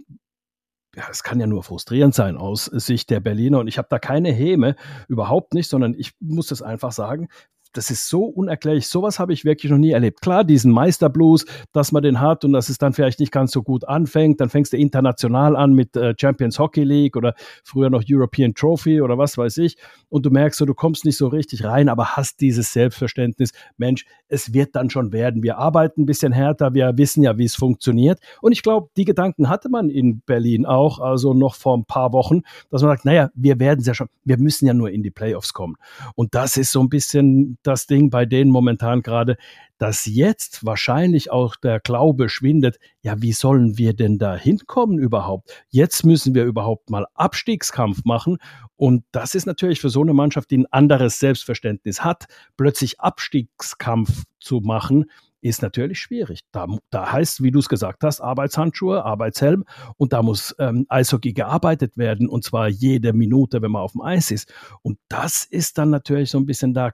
[0.95, 3.99] ja, es kann ja nur frustrierend sein aus Sicht der Berliner und ich habe da
[3.99, 4.75] keine Häme,
[5.07, 7.29] überhaupt nicht, sondern ich muss das einfach sagen,
[7.77, 8.87] das ist so unerklärlich.
[8.87, 10.21] Sowas habe ich wirklich noch nie erlebt.
[10.21, 13.63] Klar, diesen Meisterblues, dass man den hat und dass es dann vielleicht nicht ganz so
[13.63, 14.39] gut anfängt.
[14.41, 19.01] Dann fängst du international an mit äh, Champions Hockey League oder früher noch European Trophy
[19.01, 19.77] oder was weiß ich.
[20.09, 23.51] Und du merkst so, du kommst nicht so richtig rein, aber hast dieses Selbstverständnis.
[23.77, 25.43] Mensch, es wird dann schon werden.
[25.43, 26.73] Wir arbeiten ein bisschen härter.
[26.73, 28.19] Wir wissen ja, wie es funktioniert.
[28.41, 32.13] Und ich glaube, die Gedanken hatte man in Berlin auch, also noch vor ein paar
[32.13, 35.03] Wochen, dass man sagt, naja, wir werden es ja schon, wir müssen ja nur in
[35.03, 35.75] die Playoffs kommen.
[36.15, 39.37] Und das ist so ein bisschen das Ding bei denen momentan gerade,
[39.77, 45.51] dass jetzt wahrscheinlich auch der Glaube schwindet, ja, wie sollen wir denn da hinkommen überhaupt?
[45.69, 48.37] Jetzt müssen wir überhaupt mal Abstiegskampf machen.
[48.77, 52.25] Und das ist natürlich für so eine Mannschaft, die ein anderes Selbstverständnis hat,
[52.57, 55.05] plötzlich Abstiegskampf zu machen,
[55.45, 56.41] ist natürlich schwierig.
[56.51, 59.63] Da, da heißt, wie du es gesagt hast, Arbeitshandschuhe, Arbeitshelm
[59.95, 64.01] und da muss ähm, Eishockey gearbeitet werden und zwar jede Minute, wenn man auf dem
[64.01, 64.51] Eis ist.
[64.81, 66.91] Und das ist dann natürlich so ein bisschen da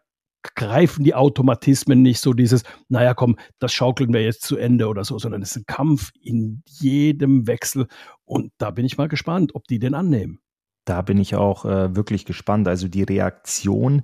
[0.55, 5.03] greifen die Automatismen nicht so dieses, naja, komm, das schaukeln wir jetzt zu Ende oder
[5.03, 7.87] so, sondern es ist ein Kampf in jedem Wechsel.
[8.25, 10.39] Und da bin ich mal gespannt, ob die den annehmen.
[10.85, 12.67] Da bin ich auch äh, wirklich gespannt.
[12.67, 14.01] Also die Reaktion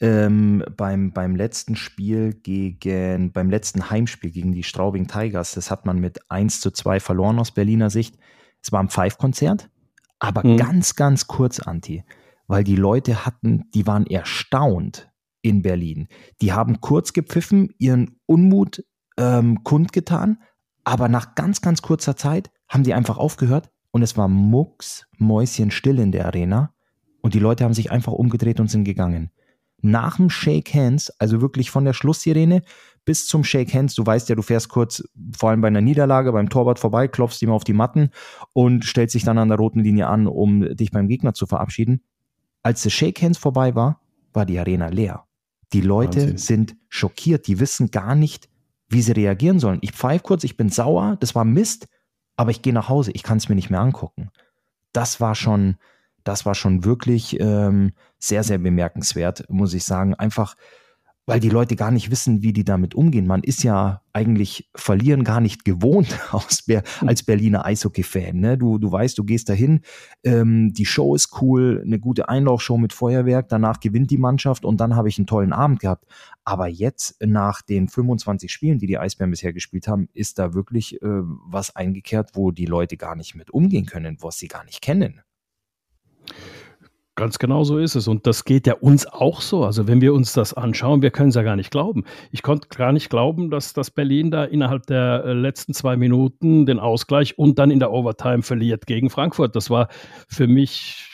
[0.00, 5.86] ähm, beim, beim letzten Spiel gegen, beim letzten Heimspiel gegen die Straubing Tigers, das hat
[5.86, 8.16] man mit 1 zu 2 verloren aus Berliner Sicht.
[8.62, 9.70] Es war ein Pfeifkonzert,
[10.18, 10.58] aber mhm.
[10.58, 12.04] ganz, ganz kurz, Anti,
[12.46, 15.10] weil die Leute hatten, die waren erstaunt,
[15.48, 16.08] in Berlin.
[16.40, 18.84] Die haben kurz gepfiffen, ihren Unmut
[19.16, 20.38] ähm, kundgetan,
[20.84, 25.70] aber nach ganz, ganz kurzer Zeit haben die einfach aufgehört und es war mucks, Mäuschen
[25.70, 26.72] still in der Arena
[27.20, 29.30] und die Leute haben sich einfach umgedreht und sind gegangen.
[29.80, 32.62] Nach dem Shake Hands, also wirklich von der Schlusssirene
[33.04, 35.02] bis zum Shake Hands, du weißt ja, du fährst kurz,
[35.36, 38.10] vor allem bei einer Niederlage, beim Torwart vorbei, klopfst ihm auf die Matten
[38.52, 42.02] und stellst dich dann an der roten Linie an, um dich beim Gegner zu verabschieden.
[42.62, 44.00] Als das Shake Hands vorbei war,
[44.32, 45.27] war die Arena leer.
[45.72, 46.38] Die Leute Wahnsinn.
[46.38, 48.48] sind schockiert, die wissen gar nicht,
[48.88, 49.78] wie sie reagieren sollen.
[49.82, 51.86] Ich pfeife kurz, ich bin sauer, das war Mist,
[52.36, 54.30] aber ich gehe nach Hause, ich kann es mir nicht mehr angucken.
[54.92, 55.76] Das war schon,
[56.24, 60.14] das war schon wirklich ähm, sehr, sehr bemerkenswert, muss ich sagen.
[60.14, 60.54] Einfach
[61.28, 63.26] weil die Leute gar nicht wissen, wie die damit umgehen.
[63.26, 68.40] Man ist ja eigentlich verlieren gar nicht gewohnt aus Ber als Berliner Eishockey-Fan.
[68.40, 68.56] Ne?
[68.56, 69.82] Du, du weißt, du gehst dahin,
[70.24, 74.80] ähm, die Show ist cool, eine gute Einlaufshow mit Feuerwerk, danach gewinnt die Mannschaft und
[74.80, 76.06] dann habe ich einen tollen Abend gehabt.
[76.46, 80.94] Aber jetzt, nach den 25 Spielen, die die Eisbären bisher gespielt haben, ist da wirklich
[81.02, 84.80] äh, was eingekehrt, wo die Leute gar nicht mit umgehen können, was sie gar nicht
[84.80, 85.20] kennen.
[87.18, 88.06] Ganz genau so ist es.
[88.06, 89.64] Und das geht ja uns auch so.
[89.64, 92.04] Also wenn wir uns das anschauen, wir können es ja gar nicht glauben.
[92.30, 96.64] Ich konnte gar nicht glauben, dass das Berlin da innerhalb der äh, letzten zwei Minuten
[96.64, 99.56] den Ausgleich und dann in der Overtime verliert gegen Frankfurt.
[99.56, 99.88] Das war
[100.28, 101.08] für mich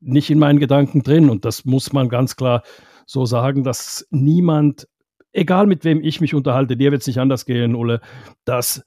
[0.00, 1.30] nicht in meinen Gedanken drin.
[1.30, 2.62] Und das muss man ganz klar
[3.06, 4.86] so sagen, dass niemand,
[5.32, 8.02] egal mit wem ich mich unterhalte, dir wird es nicht anders gehen, Ulle,
[8.44, 8.84] dass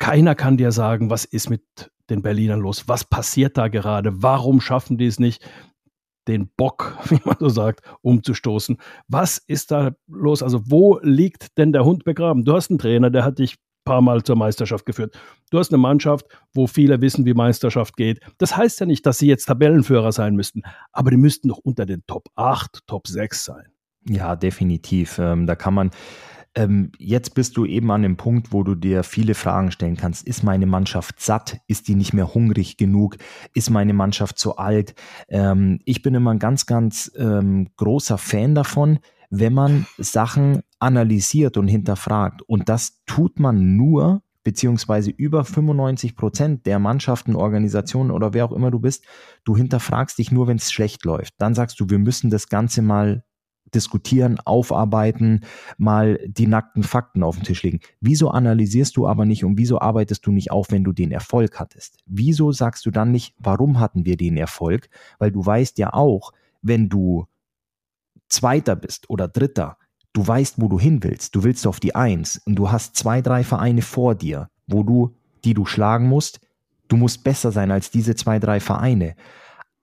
[0.00, 1.62] keiner kann dir sagen, was ist mit
[2.10, 2.88] den Berlinern los?
[2.88, 4.22] Was passiert da gerade?
[4.22, 5.48] Warum schaffen die es nicht,
[6.28, 8.78] den Bock, wie man so sagt, umzustoßen?
[9.08, 10.42] Was ist da los?
[10.42, 12.44] Also wo liegt denn der Hund begraben?
[12.44, 15.18] Du hast einen Trainer, der hat dich ein paar Mal zur Meisterschaft geführt.
[15.50, 18.20] Du hast eine Mannschaft, wo viele wissen, wie Meisterschaft geht.
[18.38, 21.86] Das heißt ja nicht, dass sie jetzt Tabellenführer sein müssten, aber die müssten doch unter
[21.86, 23.72] den Top 8, Top 6 sein.
[24.08, 25.18] Ja, definitiv.
[25.18, 25.90] Ähm, da kann man,
[26.54, 30.26] ähm, jetzt bist du eben an dem Punkt, wo du dir viele Fragen stellen kannst.
[30.26, 31.58] Ist meine Mannschaft satt?
[31.68, 33.16] Ist die nicht mehr hungrig genug?
[33.54, 34.94] Ist meine Mannschaft zu alt?
[35.28, 38.98] Ähm, ich bin immer ein ganz, ganz ähm, großer Fan davon,
[39.30, 42.42] wenn man Sachen analysiert und hinterfragt.
[42.42, 48.52] Und das tut man nur, beziehungsweise über 95 Prozent der Mannschaften, Organisationen oder wer auch
[48.52, 49.04] immer du bist,
[49.44, 51.34] du hinterfragst dich nur, wenn es schlecht läuft.
[51.38, 53.22] Dann sagst du, wir müssen das Ganze mal
[53.74, 55.40] diskutieren, aufarbeiten,
[55.78, 57.80] mal die nackten Fakten auf den Tisch legen.
[58.00, 61.58] Wieso analysierst du aber nicht und wieso arbeitest du nicht auf, wenn du den Erfolg
[61.58, 61.98] hattest?
[62.06, 64.88] Wieso sagst du dann nicht, warum hatten wir den Erfolg?
[65.18, 67.26] Weil du weißt ja auch, wenn du
[68.28, 69.76] Zweiter bist oder Dritter,
[70.12, 71.34] du weißt, wo du hin willst.
[71.34, 75.16] Du willst auf die Eins und du hast zwei, drei Vereine vor dir, wo du,
[75.44, 76.40] die du schlagen musst.
[76.88, 79.14] Du musst besser sein als diese zwei, drei Vereine.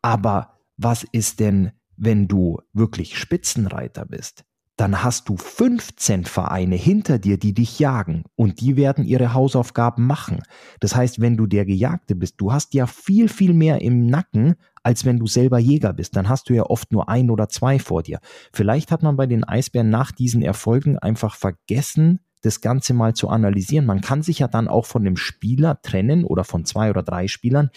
[0.02, 4.46] Aber was ist denn wenn du wirklich Spitzenreiter bist,
[4.78, 10.06] dann hast du 15 Vereine hinter dir, die dich jagen und die werden ihre Hausaufgaben
[10.06, 10.44] machen.
[10.80, 14.54] Das heißt, wenn du der Gejagte bist, du hast ja viel, viel mehr im Nacken,
[14.84, 16.16] als wenn du selber Jäger bist.
[16.16, 18.20] Dann hast du ja oft nur ein oder zwei vor dir.
[18.54, 23.30] Vielleicht hat man bei den Eisbären nach diesen Erfolgen einfach vergessen, das Ganze mal zu
[23.30, 23.88] analysieren.
[23.88, 27.28] Man kann sich ja dann auch von dem Spieler trennen oder von zwei oder drei
[27.28, 27.72] Spielern,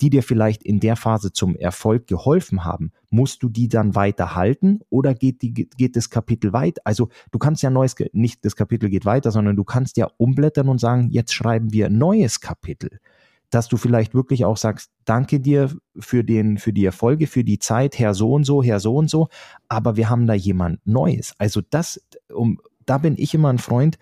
[0.00, 4.34] die dir vielleicht in der Phase zum Erfolg geholfen haben, musst du die dann weiter
[4.34, 6.84] halten oder geht, die, geht das Kapitel weit?
[6.86, 10.68] Also du kannst ja neues, nicht das Kapitel geht weiter, sondern du kannst ja umblättern
[10.68, 13.00] und sagen, jetzt schreiben wir neues Kapitel.
[13.50, 17.58] Dass du vielleicht wirklich auch sagst, danke dir für den, für die Erfolge, für die
[17.58, 19.28] Zeit, Herr so und so, Herr so und so,
[19.68, 21.34] aber wir haben da jemand Neues.
[21.38, 22.00] Also das,
[22.32, 23.98] um, da bin ich immer ein Freund,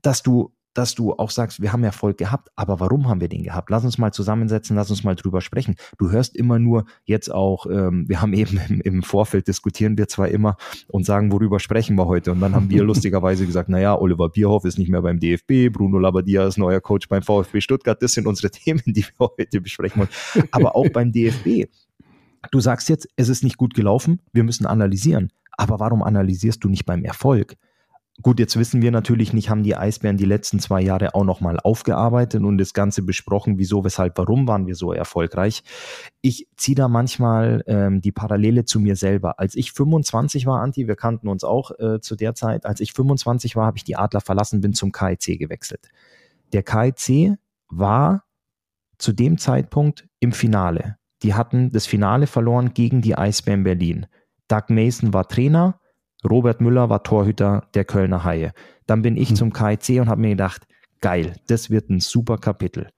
[0.00, 3.42] dass du dass du auch sagst, wir haben Erfolg gehabt, aber warum haben wir den
[3.42, 3.70] gehabt?
[3.70, 5.76] Lass uns mal zusammensetzen, lass uns mal drüber sprechen.
[5.96, 10.08] Du hörst immer nur jetzt auch, ähm, wir haben eben im, im, Vorfeld diskutieren wir
[10.08, 10.56] zwar immer
[10.88, 12.32] und sagen, worüber sprechen wir heute?
[12.32, 15.98] Und dann haben wir lustigerweise gesagt, naja, Oliver Bierhoff ist nicht mehr beim DFB, Bruno
[15.98, 18.02] Labbadia ist neuer Coach beim VfB Stuttgart.
[18.02, 20.46] Das sind unsere Themen, die wir heute besprechen wollen.
[20.50, 21.70] Aber auch beim DFB.
[22.50, 25.32] Du sagst jetzt, es ist nicht gut gelaufen, wir müssen analysieren.
[25.56, 27.56] Aber warum analysierst du nicht beim Erfolg?
[28.22, 31.58] Gut, jetzt wissen wir natürlich nicht, haben die Eisbären die letzten zwei Jahre auch nochmal
[31.60, 35.62] aufgearbeitet und das Ganze besprochen, wieso, weshalb, warum waren wir so erfolgreich.
[36.22, 39.38] Ich ziehe da manchmal ähm, die Parallele zu mir selber.
[39.38, 42.94] Als ich 25 war, Anti, wir kannten uns auch äh, zu der Zeit, als ich
[42.94, 45.90] 25 war, habe ich die Adler verlassen, bin zum KIC gewechselt.
[46.54, 47.36] Der KIC
[47.68, 48.24] war
[48.96, 50.96] zu dem Zeitpunkt im Finale.
[51.22, 54.06] Die hatten das Finale verloren gegen die Eisbären Berlin.
[54.48, 55.80] Doug Mason war Trainer,
[56.28, 58.52] Robert Müller war Torhüter der Kölner Haie.
[58.86, 59.36] Dann bin ich mhm.
[59.36, 60.66] zum KIC und habe mir gedacht,
[61.00, 62.88] geil, das wird ein super Kapitel.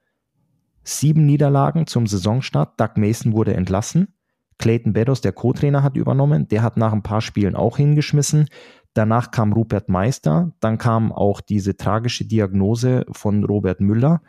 [0.84, 2.80] Sieben Niederlagen zum Saisonstart.
[2.80, 4.14] Doug Mason wurde entlassen.
[4.58, 6.48] Clayton Beddos, der Co-Trainer, hat übernommen.
[6.48, 8.48] Der hat nach ein paar Spielen auch hingeschmissen.
[8.94, 10.52] Danach kam Rupert Meister.
[10.60, 14.22] Dann kam auch diese tragische Diagnose von Robert Müller.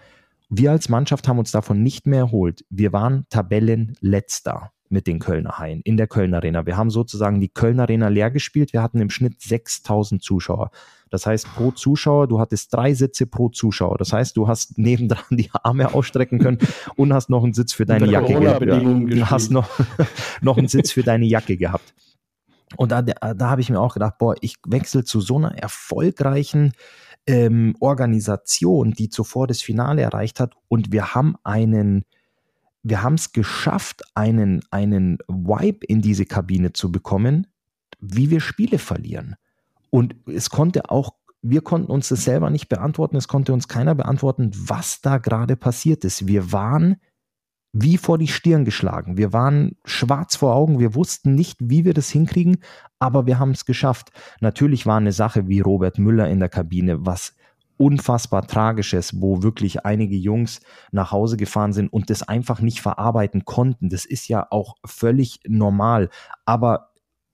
[0.49, 2.65] Wir als Mannschaft haben uns davon nicht mehr erholt.
[2.69, 6.65] Wir waren Tabellenletzter mit den Kölner Haien in der Kölner Arena.
[6.65, 8.73] Wir haben sozusagen die Kölner Arena leer gespielt.
[8.73, 10.71] Wir hatten im Schnitt 6000 Zuschauer.
[11.09, 13.97] Das heißt, pro Zuschauer, du hattest drei Sitze pro Zuschauer.
[13.97, 16.59] Das heißt, du hast nebendran die Arme ausstrecken können
[16.95, 18.61] und hast noch einen Sitz für deine Jacke gehabt.
[18.61, 19.69] Du hast noch,
[20.41, 21.93] noch einen Sitz für deine Jacke gehabt.
[22.75, 26.73] Und da, da habe ich mir auch gedacht, boah, ich wechsle zu so einer erfolgreichen
[27.25, 30.53] ähm, Organisation, die zuvor das Finale erreicht hat.
[30.67, 32.05] Und wir haben einen,
[32.89, 37.47] wir haben es geschafft, einen, einen Vibe in diese Kabine zu bekommen,
[37.99, 39.35] wie wir Spiele verlieren.
[39.89, 43.95] Und es konnte auch, wir konnten uns das selber nicht beantworten, es konnte uns keiner
[43.95, 46.27] beantworten, was da gerade passiert ist.
[46.27, 46.97] Wir waren
[47.71, 49.17] wie vor die Stirn geschlagen.
[49.17, 52.57] Wir waren schwarz vor Augen, wir wussten nicht, wie wir das hinkriegen,
[52.97, 54.11] aber wir haben es geschafft.
[54.41, 57.35] Natürlich war eine Sache wie Robert Müller in der Kabine, was
[57.79, 60.59] unfassbar Tragisches, wo wirklich einige Jungs
[60.91, 63.89] nach Hause gefahren sind und das einfach nicht verarbeiten konnten.
[63.89, 66.09] Das ist ja auch völlig normal.
[66.45, 66.89] Aber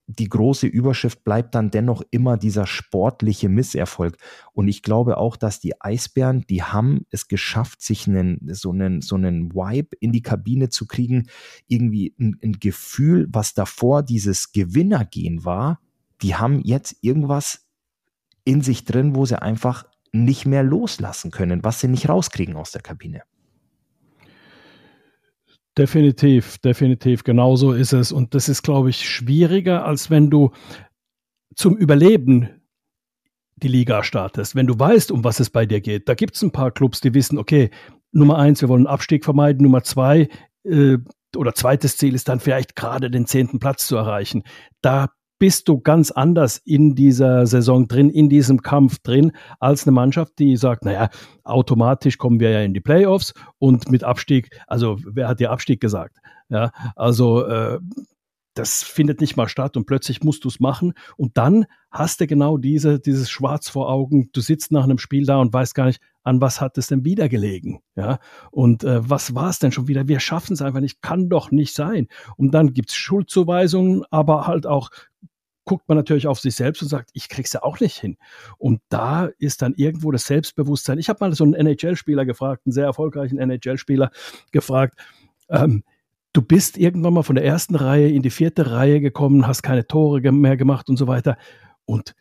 [0.08, 4.18] die große Überschrift bleibt dann dennoch immer dieser sportliche Misserfolg.
[4.54, 9.02] Und ich glaube auch, dass die Eisbären, die haben es geschafft, sich einen, so einen,
[9.02, 11.28] so einen Vibe in die Kabine zu kriegen,
[11.68, 15.80] irgendwie ein, ein Gefühl, was davor dieses Gewinnergehen war,
[16.22, 17.66] die haben jetzt irgendwas
[18.44, 19.86] in sich drin, wo sie einfach
[20.24, 23.22] nicht mehr loslassen können, was sie nicht rauskriegen aus der Kabine.
[25.78, 28.12] Definitiv, definitiv, genauso ist es.
[28.12, 30.52] Und das ist, glaube ich, schwieriger, als wenn du
[31.56, 32.62] zum Überleben
[33.58, 34.56] die Liga startest.
[34.56, 36.08] Wenn du weißt, um was es bei dir geht.
[36.08, 37.72] Da gibt es ein paar Clubs, die wissen, okay,
[38.12, 39.64] Nummer eins, wir wollen Abstieg vermeiden.
[39.64, 40.30] Nummer zwei,
[40.64, 40.98] äh,
[41.36, 44.44] oder zweites Ziel ist dann vielleicht gerade den zehnten Platz zu erreichen.
[44.82, 45.10] Da
[45.40, 50.40] bist du ganz anders in dieser Saison drin, in diesem Kampf drin, als eine Mannschaft,
[50.40, 51.10] die sagt, naja,
[51.44, 55.82] automatisch kommen wir ja in die Playoffs und mit Abstieg, also wer hat dir Abstieg
[55.82, 56.18] gesagt?
[56.50, 57.80] Ja, also äh,
[58.54, 62.28] das findet nicht mal statt und plötzlich musst du es machen und dann hast du
[62.28, 64.30] genau diese, dieses Schwarz vor Augen.
[64.32, 67.06] Du sitzt nach einem Spiel da und weißt gar nicht, an was hat es denn
[67.06, 67.82] wieder gelegen?
[67.96, 68.20] Ja,
[68.52, 70.08] und äh, was war es denn schon wieder?
[70.08, 72.08] Wir schaffen es einfach nicht, kann doch nicht sein.
[72.36, 74.90] Und dann gibt es Schuldzuweisungen, aber halt auch
[75.66, 78.18] guckt man natürlich auf sich selbst und sagt, ich krieg's ja auch nicht hin.
[78.58, 81.00] Und da ist dann irgendwo das Selbstbewusstsein.
[81.00, 84.12] Ich habe mal so einen NHL-Spieler gefragt, einen sehr erfolgreichen NHL-Spieler
[84.52, 85.00] gefragt,
[85.50, 85.84] ähm,
[86.34, 89.88] du bist irgendwann mal von der ersten Reihe in die vierte Reihe gekommen, hast keine
[89.88, 91.38] Tore mehr gemacht und so weiter.
[91.86, 92.16] Und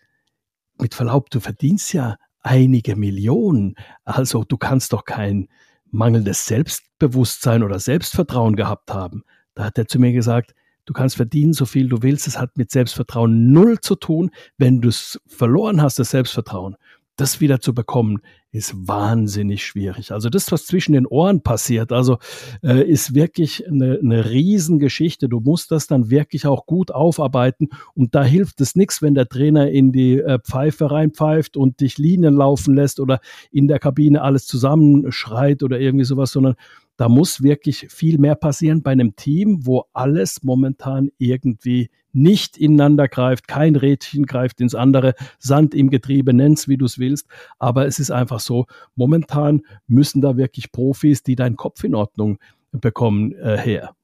[0.80, 3.74] mit Verlaub, du verdienst ja einige Millionen.
[4.04, 5.48] Also du kannst doch kein
[5.90, 9.24] mangelndes Selbstbewusstsein oder Selbstvertrauen gehabt haben.
[9.54, 10.54] Da hat er zu mir gesagt,
[10.86, 12.26] Du kannst verdienen, so viel du willst.
[12.26, 14.30] Es hat mit Selbstvertrauen null zu tun.
[14.58, 16.76] Wenn du es verloren hast, das Selbstvertrauen,
[17.16, 20.12] das wieder zu bekommen, ist wahnsinnig schwierig.
[20.12, 22.18] Also das, was zwischen den Ohren passiert, also
[22.62, 25.28] äh, ist wirklich eine, eine Riesengeschichte.
[25.28, 27.68] Du musst das dann wirklich auch gut aufarbeiten.
[27.94, 31.98] Und da hilft es nichts, wenn der Trainer in die äh, Pfeife reinpfeift und dich
[31.98, 36.54] Linien laufen lässt oder in der Kabine alles zusammenschreit oder irgendwie sowas, sondern
[36.96, 43.08] da muss wirklich viel mehr passieren bei einem Team, wo alles momentan irgendwie nicht ineinander
[43.08, 47.26] greift, kein Rädchen greift ins andere, Sand im Getriebe, nenn's wie du es willst.
[47.58, 52.38] Aber es ist einfach so, momentan müssen da wirklich Profis, die deinen Kopf in Ordnung
[52.70, 53.94] bekommen, äh, her.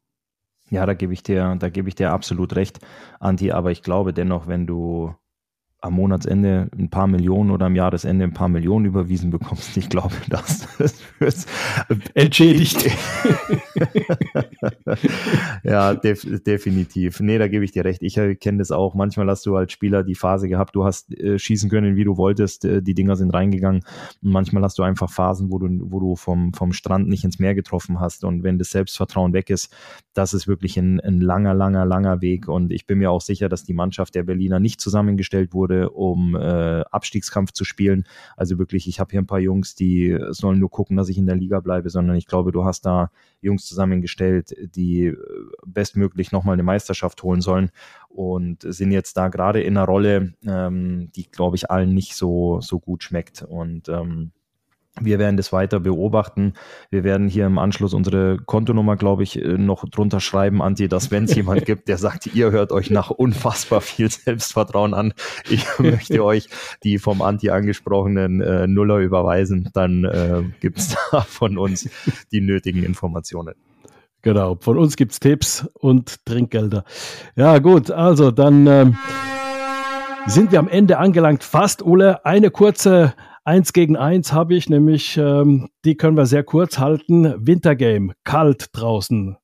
[0.70, 2.80] Ja, da gebe ich dir, da gebe ich dir absolut recht,
[3.18, 3.50] Anti.
[3.52, 5.14] Aber ich glaube dennoch, wenn du
[5.82, 9.76] am Monatsende ein paar Millionen oder am Jahresende ein paar Millionen überwiesen bekommst.
[9.76, 10.68] Ich glaube, das
[11.20, 11.48] ist
[12.14, 12.84] entschädigt.
[15.64, 17.20] ja, def definitiv.
[17.20, 18.02] Nee, da gebe ich dir recht.
[18.02, 18.94] Ich kenne das auch.
[18.94, 22.18] Manchmal hast du als Spieler die Phase gehabt, du hast äh, schießen können, wie du
[22.18, 22.64] wolltest.
[22.66, 23.82] Äh, die Dinger sind reingegangen.
[24.22, 27.38] Und manchmal hast du einfach Phasen, wo du, wo du vom, vom Strand nicht ins
[27.38, 28.24] Meer getroffen hast.
[28.24, 29.74] Und wenn das Selbstvertrauen weg ist,
[30.12, 32.48] das ist wirklich ein, ein langer, langer, langer Weg.
[32.48, 35.90] Und ich bin mir auch sicher, dass die Mannschaft der Berliner nicht zusammengestellt wurde wurde,
[35.90, 38.04] um äh, Abstiegskampf zu spielen.
[38.36, 41.26] Also wirklich, ich habe hier ein paar Jungs, die sollen nur gucken, dass ich in
[41.26, 43.10] der Liga bleibe, sondern ich glaube, du hast da
[43.40, 45.16] Jungs zusammengestellt, die äh,
[45.64, 47.70] bestmöglich nochmal eine Meisterschaft holen sollen
[48.08, 52.60] und sind jetzt da gerade in einer Rolle, ähm, die, glaube ich, allen nicht so,
[52.60, 53.42] so gut schmeckt.
[53.42, 54.32] Und ähm,
[54.98, 56.54] wir werden das weiter beobachten.
[56.90, 61.10] Wir werden hier im Anschluss unsere Kontonummer, glaube ich, äh, noch drunter schreiben, Anti, dass
[61.10, 65.14] wenn es jemand gibt, der sagt, ihr hört euch nach unfassbar viel Selbstvertrauen an,
[65.48, 66.48] ich möchte euch
[66.82, 71.88] die vom Anti angesprochenen äh, Nuller überweisen, dann äh, gibt es da von uns
[72.32, 73.54] die nötigen Informationen.
[74.22, 76.84] Genau, von uns gibt es Tipps und Trinkgelder.
[77.36, 78.96] Ja, gut, also dann ähm,
[80.26, 81.42] sind wir am Ende angelangt.
[81.42, 83.14] Fast, Ulle, eine kurze
[83.44, 87.34] Eins gegen eins habe ich, nämlich ähm, die können wir sehr kurz halten.
[87.46, 89.38] Wintergame, kalt draußen.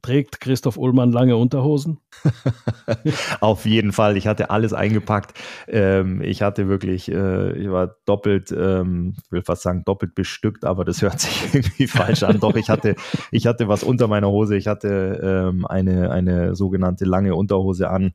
[0.00, 1.98] Trägt Christoph Ullmann lange Unterhosen?
[3.40, 4.16] Auf jeden Fall.
[4.16, 5.36] Ich hatte alles eingepackt.
[5.66, 10.64] Ähm, ich hatte wirklich, äh, ich war doppelt, ähm, ich will fast sagen doppelt bestückt,
[10.64, 12.38] aber das hört sich irgendwie falsch an.
[12.38, 12.94] Doch ich hatte,
[13.32, 14.56] ich hatte was unter meiner Hose.
[14.56, 18.12] Ich hatte ähm, eine eine sogenannte lange Unterhose an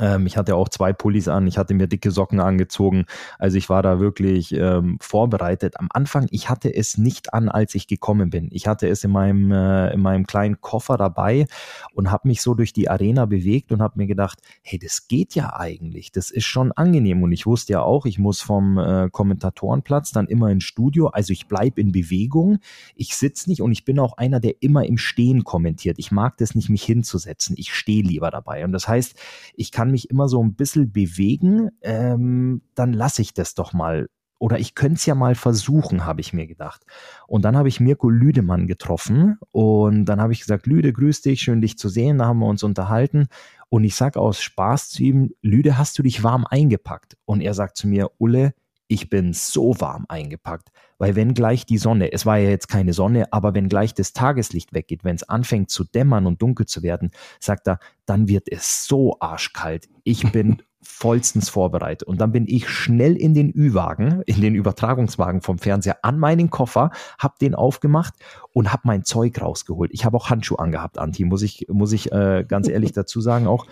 [0.00, 3.06] Ähm, ich hatte auch zwei Pullis an, ich hatte mir dicke Socken angezogen.
[3.38, 5.78] Also ich war da wirklich ähm, vorbereitet.
[5.78, 8.48] Am Anfang, ich hatte es nicht an, als ich gekommen bin.
[8.50, 11.46] Ich hatte es in meinem, äh, in meinem kleinen Koffer dabei
[11.92, 15.36] und habe mich so durch die Arena bewegt und habe mir gedacht, hey, das geht
[15.36, 16.10] ja eigentlich.
[16.10, 17.22] Das ist schon angenehm.
[17.22, 21.08] Und ich wusste ja auch, ich muss vom äh, Kommentatorenplatz dann immer ins Studio.
[21.08, 22.58] Also ich bleibe in Bewegung.
[22.96, 25.98] Ich sitze nicht und ich bin auch einer, der immer im Stehen kommentiert.
[26.00, 27.54] Ich mag das nicht, mich hinzusetzen.
[27.56, 28.64] Ich stehe lieber dabei.
[28.64, 29.14] Und das heißt,
[29.54, 34.08] ich kann mich immer so ein bisschen bewegen, ähm, dann lasse ich das doch mal.
[34.38, 36.86] Oder ich könnte es ja mal versuchen, habe ich mir gedacht.
[37.26, 41.42] Und dann habe ich Mirko Lüdemann getroffen und dann habe ich gesagt, Lüde, grüß dich,
[41.42, 42.16] schön dich zu sehen.
[42.16, 43.26] Da haben wir uns unterhalten.
[43.68, 47.18] Und ich sage aus Spaß zu ihm, Lüde, hast du dich warm eingepackt?
[47.26, 48.54] Und er sagt zu mir, Ulle,
[48.88, 52.92] ich bin so warm eingepackt, weil wenn gleich die Sonne, es war ja jetzt keine
[52.92, 56.82] Sonne, aber wenn gleich das Tageslicht weggeht, wenn es anfängt zu dämmern und dunkel zu
[56.82, 57.10] werden,
[57.40, 59.88] sagt er, dann wird es so arschkalt.
[60.04, 62.06] Ich bin vollstens vorbereitet.
[62.06, 66.48] Und dann bin ich schnell in den Ü-Wagen, in den Übertragungswagen vom Fernseher an meinen
[66.48, 68.14] Koffer, hab den aufgemacht
[68.52, 69.90] und hab mein Zeug rausgeholt.
[69.92, 73.46] Ich habe auch Handschuhe angehabt, Anti, muss ich, muss ich äh, ganz ehrlich dazu sagen
[73.48, 73.66] auch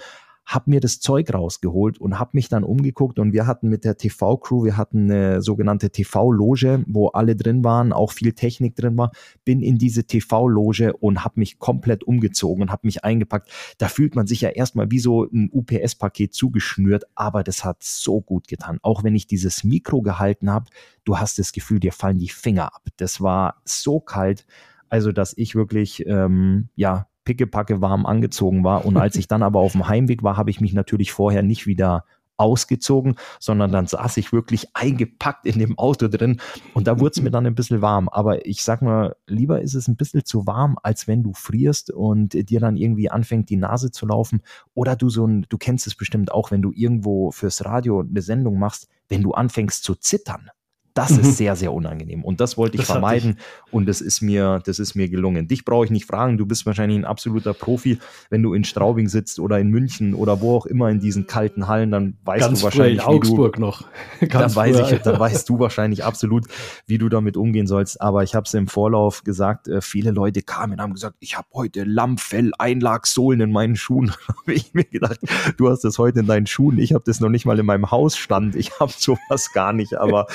[0.46, 3.96] habe mir das Zeug rausgeholt und habe mich dann umgeguckt und wir hatten mit der
[3.96, 9.10] TV-Crew, wir hatten eine sogenannte TV-Loge, wo alle drin waren, auch viel Technik drin war,
[9.44, 13.50] bin in diese TV-Loge und habe mich komplett umgezogen und habe mich eingepackt.
[13.78, 18.20] Da fühlt man sich ja erstmal wie so ein UPS-Paket zugeschnürt, aber das hat so
[18.20, 18.78] gut getan.
[18.82, 20.66] Auch wenn ich dieses Mikro gehalten habe,
[21.04, 22.82] du hast das Gefühl, dir fallen die Finger ab.
[22.98, 24.46] Das war so kalt,
[24.88, 28.84] also dass ich wirklich, ähm, ja, pickepacke warm angezogen war.
[28.84, 31.66] Und als ich dann aber auf dem Heimweg war, habe ich mich natürlich vorher nicht
[31.66, 32.04] wieder
[32.36, 36.40] ausgezogen, sondern dann saß ich wirklich eingepackt in dem Auto drin
[36.74, 38.08] und da wurde es mir dann ein bisschen warm.
[38.08, 41.90] Aber ich sag mal, lieber ist es ein bisschen zu warm, als wenn du frierst
[41.92, 44.42] und dir dann irgendwie anfängt, die Nase zu laufen.
[44.74, 48.22] Oder du so ein, du kennst es bestimmt auch, wenn du irgendwo fürs Radio eine
[48.22, 50.50] Sendung machst, wenn du anfängst zu zittern.
[50.94, 51.20] Das mhm.
[51.20, 52.24] ist sehr, sehr unangenehm.
[52.24, 53.36] Und das wollte ich das vermeiden.
[53.36, 53.72] Ich.
[53.72, 55.48] Und das ist mir, das ist mir gelungen.
[55.48, 56.38] Dich brauche ich nicht fragen.
[56.38, 57.98] Du bist wahrscheinlich ein absoluter Profi.
[58.30, 61.66] Wenn du in Straubing sitzt oder in München oder wo auch immer in diesen kalten
[61.66, 62.98] Hallen, dann weißt Ganz du wahrscheinlich.
[62.98, 63.84] In Augsburg du, noch.
[64.20, 66.46] Ganz dann weiß ich, dann weißt du wahrscheinlich absolut,
[66.86, 68.00] wie du damit umgehen sollst.
[68.00, 71.36] Aber ich habe es im Vorlauf gesagt, äh, viele Leute kamen und haben gesagt, ich
[71.36, 74.12] habe heute Lammfell, Einlagsohlen in meinen Schuhen.
[74.28, 75.18] habe ich mir gedacht,
[75.56, 76.78] du hast das heute in deinen Schuhen.
[76.78, 78.54] Ich habe das noch nicht mal in meinem Haus stand.
[78.54, 79.96] Ich habe sowas gar nicht.
[79.96, 80.28] Aber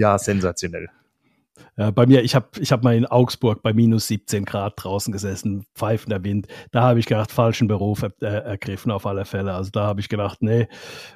[0.00, 0.88] ja, sensationell.
[1.76, 5.12] Ja, bei mir, ich habe ich hab mal in Augsburg bei minus 17 Grad draußen
[5.12, 6.46] gesessen, pfeifender Wind.
[6.70, 9.52] Da habe ich gedacht, falschen Beruf er, äh, ergriffen auf alle Fälle.
[9.52, 10.68] Also da habe ich gedacht, nee,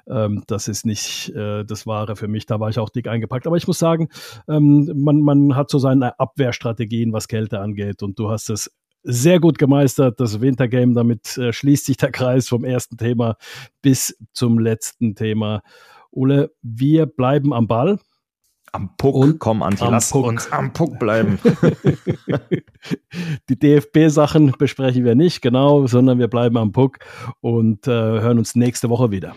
[0.06, 2.44] ähm, das ist nicht äh, das Wahre für mich.
[2.44, 3.46] Da war ich auch dick eingepackt.
[3.46, 4.08] Aber ich muss sagen,
[4.48, 8.02] ähm, man, man hat so seine Abwehrstrategien, was Kälte angeht.
[8.02, 8.70] Und du hast es
[9.02, 10.92] sehr gut gemeistert, das Wintergame.
[10.92, 13.36] Damit äh, schließt sich der Kreis vom ersten Thema
[13.80, 15.62] bis zum letzten Thema.
[16.10, 17.98] Ole, wir bleiben am Ball
[18.74, 20.26] am Puck, und komm Anti, lass Puck.
[20.26, 21.38] uns am Puck bleiben.
[23.48, 26.98] Die DFB-Sachen besprechen wir nicht, genau, sondern wir bleiben am Puck
[27.40, 29.34] und äh, hören uns nächste Woche wieder.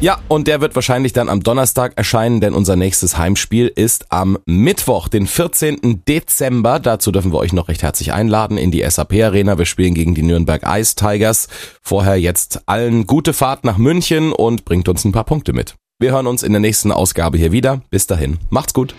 [0.00, 4.36] Ja, und der wird wahrscheinlich dann am Donnerstag erscheinen, denn unser nächstes Heimspiel ist am
[4.46, 6.02] Mittwoch, den 14.
[6.08, 6.80] Dezember.
[6.80, 9.58] Dazu dürfen wir euch noch recht herzlich einladen in die SAP Arena.
[9.58, 11.46] Wir spielen gegen die Nürnberg Ice Tigers.
[11.82, 15.76] Vorher jetzt allen gute Fahrt nach München und bringt uns ein paar Punkte mit.
[16.02, 17.80] Wir hören uns in der nächsten Ausgabe hier wieder.
[17.90, 18.92] Bis dahin, macht's gut.